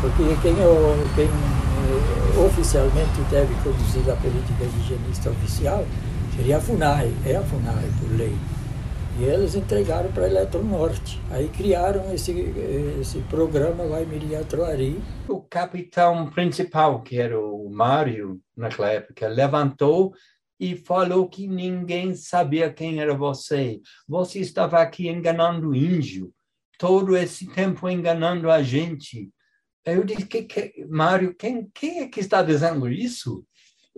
porque 0.00 0.36
quem, 0.42 0.52
é 0.52 1.04
quem 1.14 1.26
é, 1.26 2.44
oficialmente 2.44 3.20
deve 3.30 3.54
conduzir 3.62 4.02
a 4.10 4.16
política 4.16 4.64
higienista 4.64 5.30
oficial 5.30 5.84
seria 6.36 6.58
a 6.58 6.60
FUNAI, 6.60 7.12
é 7.26 7.36
a 7.36 7.42
FUNAI 7.42 7.90
por 8.00 8.16
lei. 8.16 8.32
E 9.18 9.24
eles 9.24 9.54
entregaram 9.54 10.10
para 10.12 10.24
a 10.24 10.28
Eletronorte. 10.28 11.20
Aí 11.30 11.48
criaram 11.48 12.12
esse, 12.14 12.32
esse 13.00 13.18
programa 13.22 13.84
Guaimiri 13.84 14.34
Atroari. 14.34 15.02
O 15.28 15.42
capitão 15.42 16.30
principal, 16.30 17.02
que 17.02 17.18
era 17.18 17.38
o 17.38 17.68
Mário, 17.70 18.40
naquela 18.56 18.90
época, 18.90 19.28
levantou 19.28 20.14
e 20.58 20.76
falou 20.76 21.28
que 21.28 21.46
ninguém 21.46 22.14
sabia 22.14 22.72
quem 22.72 23.00
era 23.00 23.14
você. 23.14 23.80
Você 24.08 24.40
estava 24.40 24.80
aqui 24.80 25.08
enganando 25.08 25.70
o 25.70 25.74
índio 25.74 26.32
todo 26.78 27.14
esse 27.14 27.46
tempo 27.46 27.86
enganando 27.90 28.50
a 28.50 28.62
gente. 28.62 29.30
Eu 29.84 30.02
disse, 30.02 30.24
que, 30.24 30.44
que, 30.44 30.86
Mário, 30.88 31.34
quem, 31.34 31.70
quem 31.74 32.00
é 32.00 32.08
que 32.08 32.20
está 32.20 32.42
dizendo 32.42 32.88
isso? 32.88 33.44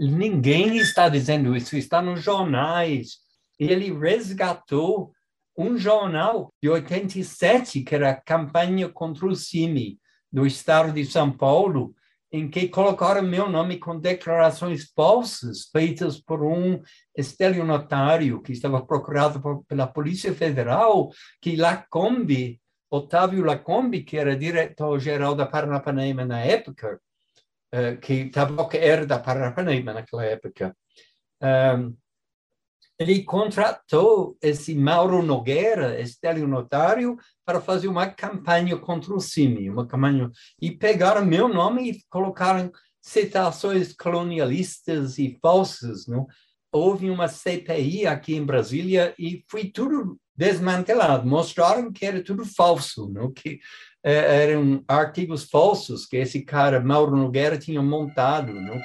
Ninguém 0.04 0.78
está 0.78 1.08
dizendo 1.08 1.56
isso, 1.56 1.76
está 1.76 2.02
nos 2.02 2.22
jornais. 2.22 3.18
Ele 3.58 3.92
resgatou 3.96 5.12
um 5.56 5.76
jornal 5.76 6.52
de 6.60 6.68
87, 6.68 7.82
que 7.82 7.94
era 7.94 8.10
a 8.10 8.20
campanha 8.20 8.88
contra 8.88 9.26
o 9.26 9.36
CIMI, 9.36 9.98
do 10.32 10.46
estado 10.46 10.92
de 10.92 11.04
São 11.04 11.30
Paulo, 11.30 11.94
em 12.32 12.48
que 12.48 12.66
colocaram 12.68 13.22
meu 13.22 13.48
nome 13.48 13.78
com 13.78 13.98
declarações 13.98 14.90
falsas 14.96 15.66
feitas 15.70 16.18
por 16.18 16.42
um 16.42 16.80
estelionatário 17.16 18.40
que 18.40 18.52
estava 18.52 18.84
procurado 18.84 19.40
por, 19.40 19.62
pela 19.66 19.86
Polícia 19.86 20.34
Federal, 20.34 21.10
que 21.40 21.54
Lacombe 21.54 22.60
Otávio 22.92 23.42
Lacombe, 23.42 24.02
que 24.02 24.18
era 24.18 24.36
diretor-geral 24.36 25.34
da 25.34 25.46
Paranapanema 25.46 26.26
na 26.26 26.40
época, 26.40 27.00
uh, 27.74 27.98
que 28.00 28.30
que 28.70 28.76
era 28.76 29.06
da 29.06 29.18
Paranapanema 29.18 29.92
naquela 29.92 30.24
época, 30.24 30.76
um, 31.42 31.96
ele 32.98 33.24
contratou 33.24 34.36
esse 34.40 34.74
Mauro 34.74 35.22
Nogueira, 35.22 36.00
estelionatário, 36.00 37.16
para 37.44 37.60
fazer 37.60 37.88
uma 37.88 38.06
campanha 38.06 38.76
contra 38.76 39.12
o 39.12 39.20
CIMI, 39.20 39.68
uma 39.68 39.86
campanha, 39.86 40.30
e 40.60 40.70
pegaram 40.70 41.24
meu 41.24 41.48
nome 41.48 41.90
e 41.90 42.00
colocaram 42.08 42.70
citações 43.00 43.92
colonialistas 43.92 45.18
e 45.18 45.36
falsas, 45.42 46.06
não? 46.06 46.26
Houve 46.70 47.10
uma 47.10 47.28
CPI 47.28 48.06
aqui 48.06 48.34
em 48.34 48.44
Brasília 48.44 49.14
e 49.18 49.44
foi 49.50 49.64
tudo 49.64 50.18
desmantelado. 50.34 51.28
Mostraram 51.28 51.92
que 51.92 52.06
era 52.06 52.22
tudo 52.22 52.46
falso, 52.46 53.10
não? 53.10 53.30
que 53.30 53.60
é, 54.04 54.44
eram 54.44 54.82
artigos 54.86 55.44
falsos 55.44 56.06
que 56.06 56.16
esse 56.16 56.42
cara, 56.42 56.80
Mauro 56.80 57.16
Nogueira, 57.16 57.56
tinha 57.56 57.82
montado. 57.82 58.52
Não? 58.52 58.80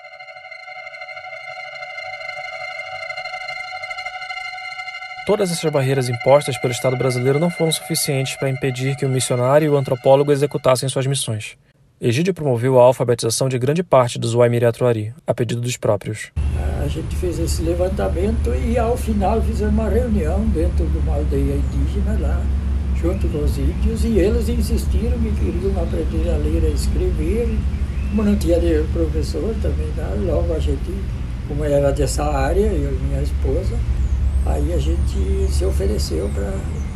Todas 5.26 5.52
essas 5.52 5.72
barreiras 5.72 6.08
impostas 6.08 6.58
pelo 6.58 6.72
Estado 6.72 6.96
brasileiro 6.98 7.40
não 7.40 7.50
foram 7.50 7.72
suficientes 7.72 8.36
para 8.36 8.50
impedir 8.50 8.96
que 8.96 9.06
o 9.06 9.10
missionário 9.10 9.66
e 9.66 9.70
o 9.70 9.76
antropólogo 9.78 10.32
executassem 10.32 10.88
suas 10.88 11.06
missões. 11.06 11.58
Egídio 12.00 12.34
promoveu 12.34 12.80
a 12.80 12.84
alfabetização 12.84 13.50
de 13.50 13.58
grande 13.58 13.84
parte 13.84 14.20
dos 14.20 14.34
Waimiri 14.34 14.66
Atuari, 14.66 15.14
a 15.26 15.34
pedido 15.34 15.60
dos 15.60 15.76
próprios 15.76 16.32
a 16.88 16.90
gente 16.90 17.18
fez 17.18 17.38
esse 17.38 17.62
levantamento 17.64 18.56
e 18.56 18.78
ao 18.78 18.96
final 18.96 19.42
fizemos 19.42 19.74
uma 19.74 19.90
reunião 19.90 20.46
dentro 20.48 20.88
de 20.88 20.98
uma 21.00 21.16
aldeia 21.16 21.56
indígena 21.56 22.18
lá, 22.18 22.42
junto 23.02 23.28
com 23.28 23.44
os 23.44 23.58
índios, 23.58 24.04
e 24.04 24.20
eles 24.20 24.50
insistiram 24.50 25.18
que 25.20 25.32
queriam 25.32 25.72
aprender 25.82 26.30
a 26.30 26.38
ler 26.38 26.64
e 26.64 26.74
escrever. 26.74 27.58
Como 28.10 28.24
não 28.24 28.36
tinha 28.38 28.58
professor 28.94 29.54
também, 29.62 29.88
né? 29.96 30.18
logo 30.26 30.54
a 30.54 30.60
gente, 30.60 30.94
como 31.48 31.64
era 31.64 31.92
dessa 31.92 32.24
área, 32.24 32.62
eu 32.62 32.94
e 32.94 33.00
minha 33.04 33.22
esposa, 33.22 33.78
aí 34.46 34.74
a 34.74 34.78
gente 34.78 35.52
se 35.52 35.66
ofereceu 35.66 36.30
para 36.34 36.54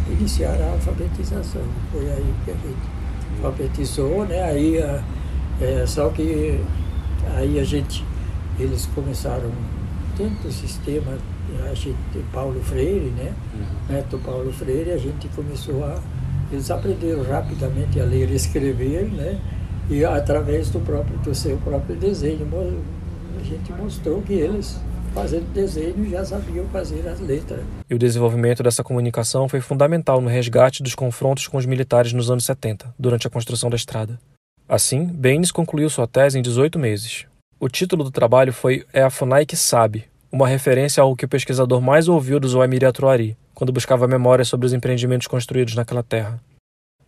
iniciar 0.09 0.59
a 0.61 0.71
alfabetização. 0.71 1.61
Foi 1.91 2.09
aí 2.09 2.33
que 2.45 2.51
a 2.51 2.53
gente 2.53 3.43
alfabetizou, 3.43 4.25
né? 4.25 4.41
Aí, 4.43 4.77
é, 5.61 5.85
só 5.85 6.09
que 6.09 6.59
aí 7.35 7.59
a 7.59 7.63
gente, 7.63 8.03
eles 8.59 8.87
começaram 8.95 9.51
dentro 10.17 10.43
do 10.43 10.51
sistema 10.51 11.17
a 11.69 11.73
gente, 11.73 11.95
Paulo 12.31 12.61
Freire, 12.61 13.11
né? 13.11 13.33
Uhum. 13.53 13.95
Neto 13.95 14.17
Paulo 14.19 14.51
Freire, 14.53 14.91
a 14.91 14.97
gente 14.97 15.27
começou 15.29 15.83
a. 15.83 15.99
Eles 16.51 16.69
aprenderam 16.69 17.23
rapidamente 17.23 17.99
a 17.99 18.03
ler 18.03 18.29
e 18.29 18.35
escrever, 18.35 19.09
né? 19.11 19.39
E 19.89 20.03
através 20.05 20.69
do, 20.69 20.79
próprio, 20.79 21.17
do 21.19 21.33
seu 21.33 21.57
próprio 21.57 21.95
desenho, 21.95 22.47
a 23.39 23.43
gente 23.43 23.71
mostrou 23.73 24.21
que 24.21 24.33
eles, 24.33 24.79
fazendo 25.13 25.51
desenho, 25.53 26.09
já 26.09 26.23
sabiam 26.23 26.65
fazer 26.67 27.07
as 27.07 27.19
letras. 27.19 27.61
E 27.89 27.95
o 27.95 27.99
desenvolvimento 27.99 28.63
dessa 28.63 28.83
comunicação 28.83 29.49
foi 29.49 29.61
fundamental 29.61 30.21
no 30.21 30.29
resgate 30.29 30.83
dos 30.83 30.95
confrontos 30.95 31.47
com 31.47 31.57
os 31.57 31.65
militares 31.65 32.13
nos 32.13 32.29
anos 32.29 32.45
70, 32.45 32.93
durante 32.97 33.27
a 33.27 33.29
construção 33.29 33.69
da 33.69 33.75
estrada. 33.75 34.19
Assim, 34.67 35.05
Baines 35.05 35.51
concluiu 35.51 35.89
sua 35.89 36.07
tese 36.07 36.39
em 36.39 36.41
18 36.41 36.79
meses. 36.79 37.25
O 37.59 37.67
título 37.67 38.03
do 38.03 38.11
trabalho 38.11 38.53
foi 38.53 38.85
É 38.93 39.03
a 39.03 39.09
FUNAI 39.09 39.45
que 39.45 39.57
Sabe, 39.57 40.05
uma 40.31 40.47
referência 40.47 41.03
ao 41.03 41.15
que 41.15 41.25
o 41.25 41.29
pesquisador 41.29 41.81
mais 41.81 42.07
ouviu 42.07 42.39
do 42.39 42.47
Zoamiri 42.47 42.85
Atuari, 42.85 43.37
quando 43.53 43.73
buscava 43.73 44.07
memórias 44.07 44.47
sobre 44.47 44.65
os 44.65 44.73
empreendimentos 44.73 45.27
construídos 45.27 45.75
naquela 45.75 46.01
terra. 46.01 46.41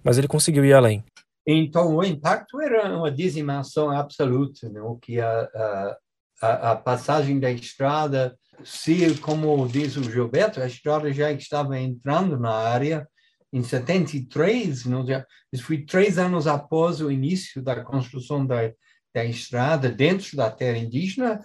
Mas 0.04 0.18
ele 0.18 0.28
conseguiu 0.28 0.66
ir 0.66 0.74
além. 0.74 1.04
Então, 1.48 1.96
o 1.96 2.04
impacto 2.04 2.62
era 2.62 2.96
uma 2.98 3.12
dizimação 3.12 3.90
absoluta? 3.90 4.70
Né? 4.70 4.82
que 5.02 5.20
a, 5.20 5.98
a, 6.42 6.72
a 6.72 6.76
passagem 6.76 7.40
da 7.40 7.52
estrada, 7.52 8.38
se, 8.64 9.16
como 9.20 9.68
diz 9.68 9.96
o 9.98 10.04
Gilberto, 10.04 10.62
a 10.62 10.68
estrada 10.68 11.12
já 11.12 11.32
estava 11.32 11.80
entrando 11.80 12.38
na 12.38 12.52
área, 12.52 13.08
em 13.52 13.62
73, 13.62 14.86
não, 14.86 15.06
já, 15.06 15.26
isso 15.52 15.64
foi 15.64 15.86
três 15.86 16.18
anos 16.18 16.48
após 16.48 17.02
o 17.02 17.12
início 17.12 17.62
da 17.62 17.84
construção 17.84 18.46
da, 18.46 18.72
da 19.14 19.24
estrada 19.24 19.90
dentro 19.90 20.36
da 20.36 20.50
terra 20.50 20.78
indígena, 20.78 21.40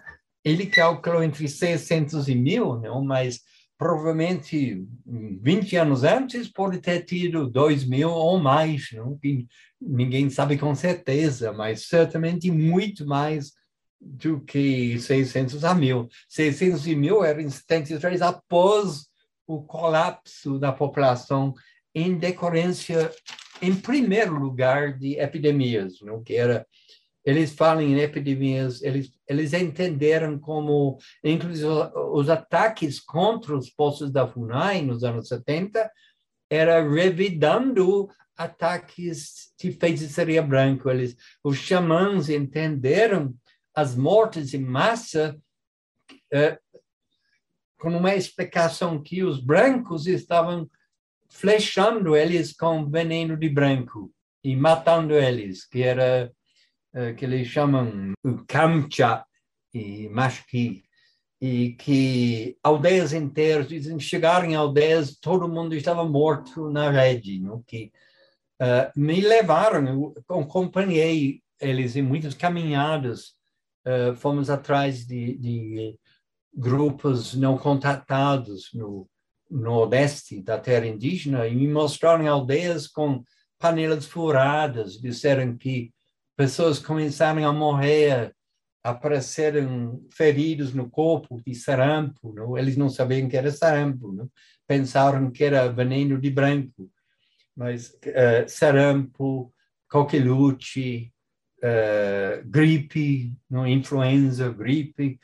ele 0.49 0.67
calculou 0.67 1.23
entre 1.23 1.47
600 1.49 2.29
e 2.29 2.35
mil, 2.35 2.79
não? 2.81 3.05
mas 3.05 3.41
provavelmente 3.77 4.85
20 5.07 5.77
anos 5.77 6.03
antes 6.03 6.49
pode 6.49 6.81
ter 6.81 7.05
tido 7.05 7.49
2 7.49 7.85
mil 7.85 8.11
ou 8.11 8.39
mais, 8.39 8.89
não? 8.93 9.17
Que 9.17 9.47
ninguém 9.81 10.29
sabe 10.29 10.59
com 10.59 10.75
certeza, 10.75 11.53
mas 11.53 11.87
certamente 11.87 12.51
muito 12.51 13.07
mais 13.07 13.53
do 14.01 14.41
que 14.41 14.99
600 14.99 15.65
a 15.65 15.75
mil. 15.75 16.09
600 16.29 16.87
e 16.89 16.97
mil 16.97 17.23
era 17.23 17.41
em 17.41 17.49
73, 17.49 18.21
após 18.23 19.07
o 19.47 19.63
colapso 19.63 20.59
da 20.59 20.73
população 20.73 21.55
em 21.95 22.17
decorrência, 22.19 23.11
em 23.63 23.75
primeiro 23.75 24.35
lugar, 24.35 24.99
de 24.99 25.19
epidemias, 25.21 26.01
não? 26.01 26.23
que 26.23 26.35
era 26.35 26.67
eles 27.29 27.53
falam 27.53 27.83
em 27.83 28.01
epidemias, 28.01 28.81
eles, 28.81 29.13
eles 29.29 29.53
entenderam 29.53 30.39
como, 30.39 30.97
inclusive, 31.23 31.69
os 32.11 32.31
ataques 32.31 32.99
contra 32.99 33.55
os 33.55 33.69
postos 33.69 34.11
da 34.11 34.27
FUNAI 34.27 34.81
nos 34.81 35.05
anos 35.05 35.29
70 35.29 35.93
era 36.49 36.81
revidando 36.81 38.09
ataques 38.35 39.53
de 39.61 39.71
feitiçaria 39.73 40.41
branca. 40.41 40.91
Eles, 40.91 41.19
os 41.45 41.59
xamãs 41.59 42.31
entenderam 42.31 43.35
as 43.75 43.95
mortes 43.95 44.55
em 44.55 44.65
massa 44.65 45.39
eh, 46.33 46.59
com 47.79 47.95
uma 47.95 48.15
explicação 48.15 49.03
que 49.03 49.23
os 49.23 49.39
brancos 49.39 50.07
estavam 50.07 50.67
flechando 51.29 52.17
eles 52.17 52.55
com 52.55 52.89
veneno 52.89 53.37
de 53.37 53.51
branco 53.51 54.11
e 54.43 54.57
matando 54.57 55.13
eles, 55.13 55.67
que 55.67 55.83
era 55.83 56.33
que 57.17 57.25
eles 57.25 57.47
chamam 57.47 58.13
Kamcha 58.47 59.25
e 59.75 60.09
Mashki, 60.09 60.83
e 61.41 61.73
que 61.75 62.59
aldeias 62.63 63.13
inteiras, 63.13 63.69
dizem, 63.69 63.99
chegaram 64.01 64.47
em 64.47 64.57
aldeias, 64.57 65.17
todo 65.17 65.49
mundo 65.49 65.75
estava 65.75 66.05
morto 66.05 66.69
na 66.69 66.91
rede, 66.91 67.39
não? 67.39 67.63
que 67.63 67.93
uh, 68.61 68.91
me 68.99 69.21
levaram, 69.21 70.15
eu 70.29 70.41
acompanhei 70.41 71.41
eles 71.61 71.95
em 71.95 72.03
muitas 72.03 72.35
caminhadas, 72.35 73.35
uh, 73.87 74.15
fomos 74.17 74.51
atrás 74.51 75.07
de, 75.07 75.37
de, 75.37 75.99
grupos 76.53 77.35
não 77.35 77.57
contatados 77.57 78.71
no 78.75 79.09
nordeste 79.49 80.43
da 80.43 80.59
terra 80.59 80.87
indígena 80.87 81.47
e 81.47 81.55
me 81.55 81.69
mostraram 81.69 82.27
aldeias 82.27 82.89
com 82.89 83.23
panelas 83.59 84.07
furadas, 84.07 84.95
disseram 85.01 85.57
que 85.57 85.93
pessoas 86.39 86.79
começaram 86.79 87.45
a 87.49 87.53
morrer, 87.53 88.33
apareceram 88.81 90.07
feridos 90.09 90.73
no 90.73 90.89
corpo 90.89 91.43
de 91.45 91.53
sarampo, 91.53 92.33
não? 92.33 92.57
eles 92.57 92.77
não 92.77 92.89
sabiam 92.89 93.29
que 93.29 93.37
era 93.37 93.51
sarampo, 93.51 94.13
não? 94.13 94.31
pensaram 94.65 95.33
que 95.33 95.43
era 95.43 95.67
veneno 95.67 96.17
de 96.17 96.31
branco, 96.31 96.89
mas 97.57 97.89
uh, 97.91 98.47
sarampo, 98.47 99.53
coqueluche, 99.91 101.13
uh, 101.59 102.49
gripe, 102.49 103.37
não? 103.51 103.67
influenza, 103.67 104.49
gripe, 104.49 105.19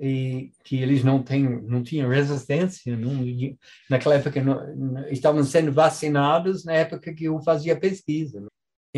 e 0.00 0.50
que 0.64 0.82
eles 0.82 1.04
não 1.04 1.22
têm 1.22 1.44
não 1.62 1.82
tinham 1.82 2.10
resistência 2.10 2.94
não, 2.98 3.24
naquela 3.88 4.16
época 4.16 4.42
não, 4.42 5.08
estavam 5.08 5.42
sendo 5.42 5.72
vacinados 5.72 6.66
na 6.66 6.74
época 6.74 7.14
que 7.14 7.24
eu 7.24 7.40
fazia 7.40 7.80
pesquisa 7.80 8.46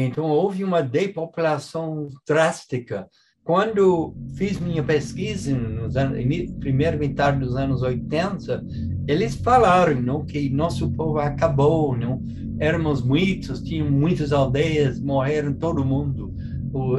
então 0.00 0.24
houve 0.24 0.64
uma 0.64 0.82
depopulação 0.82 2.08
drástica 2.26 3.08
quando 3.44 4.14
fiz 4.36 4.60
minha 4.60 4.82
pesquisa 4.82 5.56
nos 5.56 5.96
anos, 5.96 6.18
primeiro 6.60 6.98
metade 6.98 7.40
dos 7.40 7.56
anos 7.56 7.82
80 7.82 8.64
eles 9.06 9.34
falaram 9.34 10.00
não 10.00 10.24
que 10.24 10.48
nosso 10.50 10.90
povo 10.92 11.18
acabou 11.18 11.96
não 11.96 12.22
éramos 12.58 13.02
muitos 13.02 13.62
tinham 13.62 13.90
muitas 13.90 14.32
aldeias 14.32 15.00
morreram 15.00 15.52
todo 15.52 15.84
mundo 15.84 16.34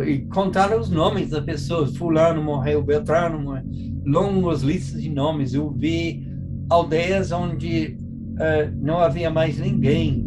e 0.05 0.19
contaram 0.33 0.79
os 0.79 0.89
nomes 0.89 1.29
das 1.29 1.43
pessoas 1.43 1.95
fulano 1.95 2.43
morreu 2.43 2.81
beltrano 2.83 3.39
morreu 3.39 3.89
longas 4.09 4.62
listas 4.62 5.01
de 5.01 5.09
nomes. 5.09 5.53
Eu 5.53 5.69
vi 5.69 6.27
aldeias 6.69 7.31
onde 7.31 7.97
uh, 8.33 8.75
não 8.81 8.99
havia 8.99 9.29
mais 9.29 9.57
ninguém. 9.57 10.25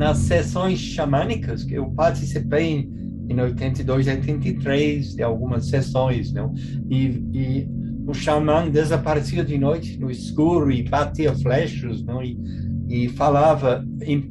Nas 0.00 0.16
sessões 0.16 0.78
xamânicas, 0.78 1.62
que 1.62 1.74
eu 1.74 1.90
participei 1.90 2.88
em 3.28 3.38
82, 3.38 4.06
83, 4.06 5.14
de 5.14 5.22
algumas 5.22 5.68
sessões, 5.68 6.32
não? 6.32 6.54
E, 6.88 7.22
e 7.34 7.68
o 8.06 8.14
xamã 8.14 8.66
desaparecia 8.70 9.44
de 9.44 9.58
noite 9.58 9.98
no 9.98 10.10
escuro 10.10 10.72
e 10.72 10.82
batia 10.82 11.34
flechas, 11.36 12.02
não? 12.02 12.22
E, 12.22 12.38
e 12.88 13.08
falava 13.10 13.86
em, 14.00 14.26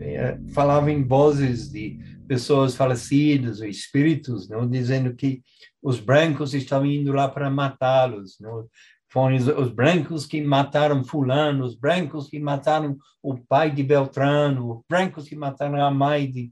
eh, 0.00 0.38
falava 0.52 0.90
em 0.90 1.04
vozes 1.04 1.70
de 1.70 2.00
pessoas 2.26 2.74
falecidas 2.74 3.60
ou 3.60 3.68
espíritos, 3.68 4.48
não 4.48 4.68
dizendo 4.68 5.14
que 5.14 5.40
os 5.80 6.00
brancos 6.00 6.52
estavam 6.52 6.86
indo 6.86 7.12
lá 7.12 7.28
para 7.28 7.48
matá-los, 7.48 8.38
não 8.40 8.66
foram 9.12 9.36
os, 9.36 9.46
os, 9.46 9.70
brancos 9.70 10.24
que 10.24 10.40
mataram 10.40 11.04
fulano, 11.04 11.64
os 11.64 11.74
brancos 11.74 12.28
que 12.28 12.40
mataram 12.40 12.96
o 13.22 13.36
pai 13.36 13.70
de 13.70 13.82
Beltrano, 13.82 14.72
os 14.72 14.82
brancos 14.88 15.28
que 15.28 15.36
mataram 15.36 15.84
a 15.84 15.90
mãe 15.90 16.30
de, 16.30 16.50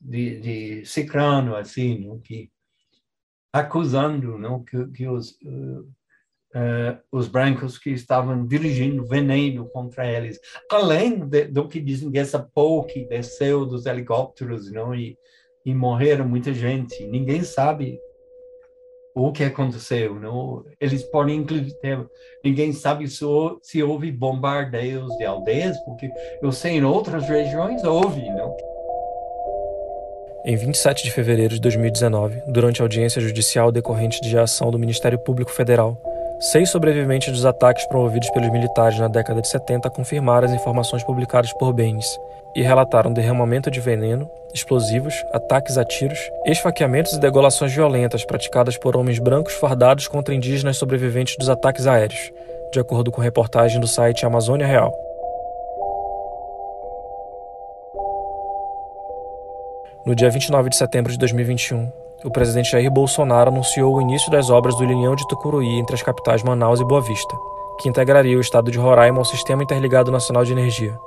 de, 0.00 0.40
de 0.40 0.86
Cicrano, 0.86 1.54
assim, 1.54 2.06
não? 2.06 2.18
que 2.18 2.50
acusando 3.52 4.38
não 4.38 4.62
que, 4.64 4.86
que 4.88 5.06
os 5.06 5.32
uh, 5.42 5.80
uh, 6.54 6.98
os 7.12 7.28
brancos 7.28 7.78
que 7.78 7.90
estavam 7.90 8.46
dirigindo 8.46 9.06
veneno 9.06 9.68
contra 9.68 10.10
eles. 10.10 10.38
Além 10.70 11.26
de, 11.26 11.44
do 11.44 11.68
que 11.68 11.80
dizem 11.80 12.10
que 12.10 12.18
essa 12.18 12.50
que 12.88 13.04
desceu 13.04 13.66
dos 13.66 13.86
helicópteros 13.86 14.70
não? 14.72 14.94
E, 14.94 15.16
e 15.64 15.74
morreram 15.74 16.26
muita 16.26 16.54
gente. 16.54 17.06
Ninguém 17.06 17.42
sabe 17.42 17.98
o 19.26 19.32
que 19.32 19.44
aconteceu. 19.44 20.14
Não? 20.14 20.64
Eles 20.80 21.02
podem, 21.04 21.36
inclusive, 21.36 21.74
ninguém 22.44 22.72
sabe 22.72 23.08
se, 23.08 23.24
se 23.62 23.82
houve 23.82 24.10
bombardeios 24.10 25.16
de 25.16 25.24
aldeias, 25.24 25.78
porque 25.80 26.10
eu 26.42 26.52
sei 26.52 26.72
em 26.76 26.84
outras 26.84 27.28
regiões 27.28 27.82
houve, 27.84 28.28
não? 28.30 28.56
Em 30.44 30.56
27 30.56 31.04
de 31.04 31.10
fevereiro 31.10 31.54
de 31.54 31.60
2019, 31.60 32.40
durante 32.48 32.80
a 32.80 32.84
audiência 32.84 33.20
judicial 33.20 33.70
decorrente 33.70 34.20
de 34.22 34.38
ação 34.38 34.70
do 34.70 34.78
Ministério 34.78 35.18
Público 35.18 35.50
Federal, 35.50 36.00
Seis 36.40 36.70
sobreviventes 36.70 37.32
dos 37.32 37.44
ataques 37.44 37.84
promovidos 37.86 38.30
pelos 38.30 38.48
militares 38.50 38.96
na 38.96 39.08
década 39.08 39.42
de 39.42 39.48
70 39.48 39.90
confirmaram 39.90 40.46
as 40.46 40.54
informações 40.54 41.02
publicadas 41.02 41.52
por 41.52 41.72
Baines 41.72 42.16
e 42.54 42.62
relataram 42.62 43.12
derramamento 43.12 43.68
de 43.72 43.80
veneno, 43.80 44.30
explosivos, 44.54 45.14
ataques 45.32 45.76
a 45.76 45.84
tiros, 45.84 46.18
esfaqueamentos 46.46 47.14
e 47.14 47.18
degolações 47.18 47.74
violentas 47.74 48.24
praticadas 48.24 48.78
por 48.78 48.96
homens 48.96 49.18
brancos 49.18 49.54
fardados 49.54 50.06
contra 50.06 50.32
indígenas 50.32 50.76
sobreviventes 50.76 51.36
dos 51.36 51.48
ataques 51.48 51.88
aéreos, 51.88 52.30
de 52.72 52.78
acordo 52.78 53.10
com 53.10 53.20
reportagem 53.20 53.80
do 53.80 53.88
site 53.88 54.24
Amazônia 54.24 54.66
Real. 54.66 54.94
No 60.06 60.14
dia 60.14 60.30
29 60.30 60.70
de 60.70 60.76
setembro 60.76 61.10
de 61.10 61.18
2021, 61.18 61.90
o 62.24 62.30
presidente 62.30 62.72
Jair 62.72 62.90
Bolsonaro 62.90 63.50
anunciou 63.50 63.94
o 63.94 64.00
início 64.00 64.30
das 64.30 64.50
obras 64.50 64.74
do 64.76 64.84
linhão 64.84 65.14
de 65.14 65.26
Tucuruí 65.28 65.78
entre 65.78 65.94
as 65.94 66.02
capitais 66.02 66.42
Manaus 66.42 66.80
e 66.80 66.84
Boa 66.84 67.00
Vista, 67.00 67.36
que 67.80 67.88
integraria 67.88 68.36
o 68.36 68.40
estado 68.40 68.70
de 68.70 68.78
Roraima 68.78 69.18
ao 69.18 69.24
Sistema 69.24 69.62
Interligado 69.62 70.10
Nacional 70.10 70.44
de 70.44 70.52
Energia. 70.52 70.98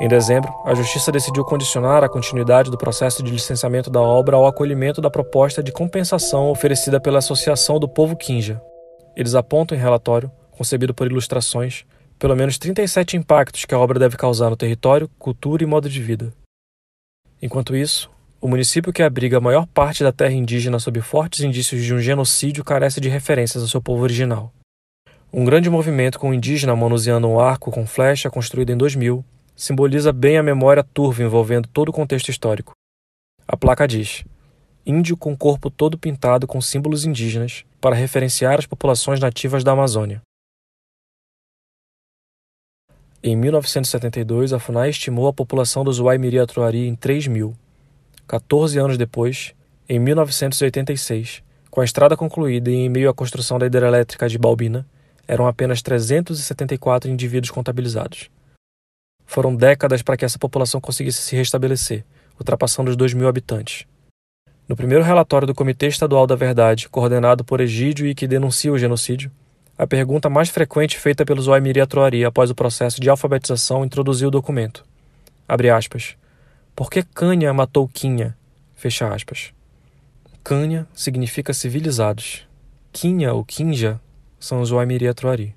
Em 0.00 0.06
dezembro, 0.06 0.52
a 0.64 0.74
Justiça 0.74 1.10
decidiu 1.10 1.44
condicionar 1.44 2.04
a 2.04 2.08
continuidade 2.08 2.70
do 2.70 2.78
processo 2.78 3.22
de 3.22 3.32
licenciamento 3.32 3.90
da 3.90 4.00
obra 4.00 4.36
ao 4.36 4.46
acolhimento 4.46 5.00
da 5.00 5.10
proposta 5.10 5.62
de 5.62 5.72
compensação 5.72 6.50
oferecida 6.50 7.00
pela 7.00 7.18
Associação 7.18 7.80
do 7.80 7.88
Povo 7.88 8.14
Quinja. 8.14 8.62
Eles 9.16 9.34
apontam 9.34 9.76
em 9.76 9.80
relatório, 9.80 10.30
concebido 10.52 10.94
por 10.94 11.06
ilustrações, 11.06 11.84
pelo 12.18 12.36
menos 12.36 12.58
37 12.58 13.16
impactos 13.16 13.64
que 13.64 13.74
a 13.74 13.78
obra 13.78 13.98
deve 13.98 14.16
causar 14.16 14.50
no 14.50 14.56
território, 14.56 15.10
cultura 15.18 15.62
e 15.62 15.66
modo 15.66 15.88
de 15.88 16.00
vida. 16.00 16.32
Enquanto 17.40 17.74
isso, 17.74 18.10
o 18.40 18.46
município 18.46 18.92
que 18.92 19.02
abriga 19.02 19.38
a 19.38 19.40
maior 19.40 19.66
parte 19.66 20.02
da 20.02 20.12
terra 20.12 20.32
indígena 20.32 20.78
sob 20.78 21.00
fortes 21.00 21.40
indícios 21.40 21.82
de 21.82 21.92
um 21.92 21.98
genocídio 21.98 22.64
carece 22.64 23.00
de 23.00 23.08
referências 23.08 23.62
ao 23.62 23.68
seu 23.68 23.82
povo 23.82 24.02
original. 24.02 24.52
Um 25.32 25.44
grande 25.44 25.68
movimento 25.68 26.18
com 26.18 26.30
um 26.30 26.34
indígena 26.34 26.74
manuseando 26.74 27.28
um 27.28 27.40
arco 27.40 27.70
com 27.70 27.86
flecha 27.86 28.30
construído 28.30 28.70
em 28.70 28.76
2000 28.76 29.24
simboliza 29.56 30.12
bem 30.12 30.38
a 30.38 30.42
memória 30.42 30.84
turva 30.84 31.22
envolvendo 31.22 31.68
todo 31.68 31.88
o 31.88 31.92
contexto 31.92 32.28
histórico. 32.28 32.72
A 33.46 33.56
placa 33.56 33.88
diz: 33.88 34.24
Índio 34.86 35.16
com 35.16 35.36
corpo 35.36 35.68
todo 35.68 35.98
pintado 35.98 36.46
com 36.46 36.60
símbolos 36.60 37.04
indígenas 37.04 37.64
para 37.80 37.96
referenciar 37.96 38.58
as 38.58 38.66
populações 38.66 39.18
nativas 39.18 39.64
da 39.64 39.72
Amazônia. 39.72 40.22
Em 43.20 43.34
1972, 43.34 44.52
a 44.52 44.60
FUNAI 44.60 44.90
estimou 44.90 45.26
a 45.26 45.32
população 45.32 45.82
dos 45.82 45.98
Waimiri-Atuari 45.98 46.86
em 46.86 46.94
3 46.94 47.26
mil 47.26 47.56
14 48.28 48.78
anos 48.78 48.98
depois, 48.98 49.54
em 49.88 49.98
1986, 49.98 51.42
com 51.70 51.80
a 51.80 51.84
estrada 51.84 52.14
concluída 52.14 52.70
e 52.70 52.74
em 52.74 52.88
meio 52.90 53.08
à 53.08 53.14
construção 53.14 53.58
da 53.58 53.64
hidrelétrica 53.64 54.28
de 54.28 54.36
Balbina, 54.36 54.86
eram 55.26 55.46
apenas 55.46 55.80
374 55.80 57.10
indivíduos 57.10 57.50
contabilizados. 57.50 58.28
Foram 59.24 59.56
décadas 59.56 60.02
para 60.02 60.14
que 60.14 60.26
essa 60.26 60.38
população 60.38 60.78
conseguisse 60.78 61.22
se 61.22 61.36
restabelecer, 61.36 62.04
ultrapassando 62.38 62.90
os 62.90 62.96
2 62.96 63.14
mil 63.14 63.28
habitantes. 63.28 63.86
No 64.68 64.76
primeiro 64.76 65.02
relatório 65.02 65.46
do 65.46 65.54
Comitê 65.54 65.86
Estadual 65.86 66.26
da 66.26 66.36
Verdade, 66.36 66.86
coordenado 66.90 67.42
por 67.42 67.62
Egídio 67.62 68.06
e 68.06 68.14
que 68.14 68.28
denuncia 68.28 68.70
o 68.70 68.78
genocídio, 68.78 69.30
a 69.78 69.86
pergunta 69.86 70.28
mais 70.28 70.50
frequente 70.50 70.98
feita 70.98 71.24
pelos 71.24 71.46
Waimiri 71.46 71.80
Atroari 71.80 72.26
após 72.26 72.50
o 72.50 72.54
processo 72.54 73.00
de 73.00 73.08
alfabetização 73.08 73.86
introduziu 73.86 74.28
o 74.28 74.30
documento. 74.30 74.84
Abre 75.48 75.70
aspas. 75.70 76.14
Por 76.78 76.90
que 76.90 77.02
Cânia 77.02 77.52
matou 77.52 77.88
Quinha? 77.88 78.38
Fecha 78.76 79.12
aspas. 79.12 79.52
Cânia 80.44 80.86
significa 80.94 81.52
civilizados. 81.52 82.46
Quinha 82.92 83.34
ou 83.34 83.44
Quinja 83.44 84.00
são 84.38 84.60
os 84.60 84.70
Waimiri 84.70 85.08
Atuari. 85.08 85.56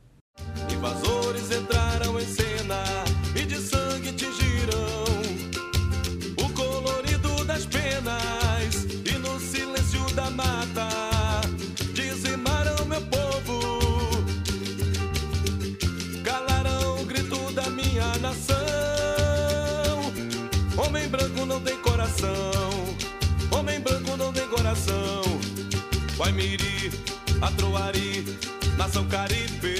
Guaimiri, 26.17 26.91
Atroari, 27.41 28.25
nação 28.77 29.05
Caribe. 29.05 29.75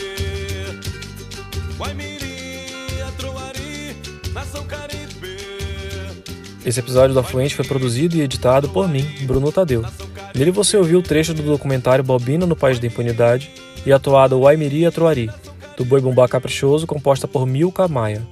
Esse 6.66 6.82
episódio 6.82 7.14
do 7.14 7.22
Afluente 7.22 7.56
foi 7.56 7.64
produzido 7.66 8.18
e 8.18 8.22
editado 8.22 8.68
por 8.68 8.90
mim, 8.90 9.06
Bruno 9.22 9.50
Tadeu. 9.50 9.86
Nele 10.36 10.52
você 10.52 10.76
ouviu 10.76 11.00
o 11.00 11.02
trecho 11.02 11.34
do 11.34 11.42
documentário 11.42 12.04
Bobina 12.04 12.46
no 12.46 12.56
País 12.56 12.78
da 12.78 12.88
Impunidade 12.88 13.50
e 13.86 13.94
a 13.94 14.00
toada 14.00 14.36
Waimiri 14.36 14.86
Atruari, 14.86 15.30
do 15.78 15.86
Boi 15.86 16.02
Bumbá 16.02 16.28
Caprichoso, 16.28 16.86
composta 16.86 17.30
por 17.30 17.48
Milka 17.48 17.88
Maia. 17.88 18.28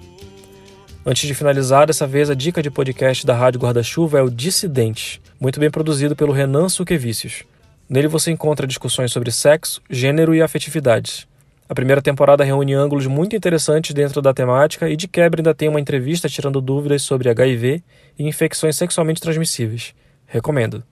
Antes 1.06 1.26
de 1.26 1.34
finalizar, 1.34 1.88
dessa 1.88 2.06
vez 2.06 2.30
a 2.30 2.34
dica 2.34 2.62
de 2.62 2.70
podcast 2.70 3.26
da 3.26 3.34
Rádio 3.34 3.62
Guarda-Chuva 3.62 4.20
é 4.20 4.22
o 4.22 4.30
Dissidente, 4.30 5.22
muito 5.40 5.60
bem 5.60 5.72
produzido 5.72 6.16
pelo 6.16 6.34
Renan 6.34 6.68
Suquevicius. 6.68 7.44
Nele 7.90 8.08
você 8.08 8.30
encontra 8.30 8.68
discussões 8.68 9.12
sobre 9.12 9.32
sexo, 9.32 9.82
gênero 9.90 10.36
e 10.36 10.42
afetividades. 10.42 11.28
A 11.68 11.74
primeira 11.74 12.02
temporada 12.02 12.44
reúne 12.44 12.74
ângulos 12.74 13.08
muito 13.08 13.36
interessantes 13.36 13.94
dentro 13.94 14.22
da 14.22 14.34
temática 14.34 14.90
e 14.90 14.96
de 14.96 15.08
quebra 15.08 15.40
ainda 15.40 15.54
tem 15.54 15.70
uma 15.70 15.80
entrevista 15.80 16.28
tirando 16.28 16.60
dúvidas 16.60 17.04
sobre 17.04 17.30
HIV 17.30 17.84
e 18.18 18.28
infecções 18.28 18.76
sexualmente 18.76 19.22
transmissíveis. 19.22 19.94
Recomendo. 20.26 20.84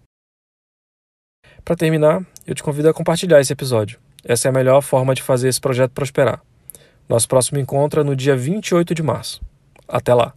Para 1.66 1.76
terminar, 1.76 2.24
eu 2.46 2.56
te 2.56 2.64
convido 2.64 2.90
a 2.90 2.94
compartilhar 2.94 3.42
esse 3.42 3.52
episódio. 3.52 4.00
Essa 4.24 4.48
é 4.48 4.50
a 4.50 4.54
melhor 4.54 4.82
forma 4.82 5.14
de 5.14 5.22
fazer 5.22 5.50
esse 5.50 5.60
projeto 5.60 5.92
prosperar. 5.92 6.42
Nosso 7.10 7.28
próximo 7.28 7.60
encontro 7.60 8.02
é 8.02 8.04
no 8.04 8.16
dia 8.16 8.36
28 8.36 8.94
de 8.94 9.04
março. 9.04 9.42
Até 9.88 10.14
lá! 10.14 10.34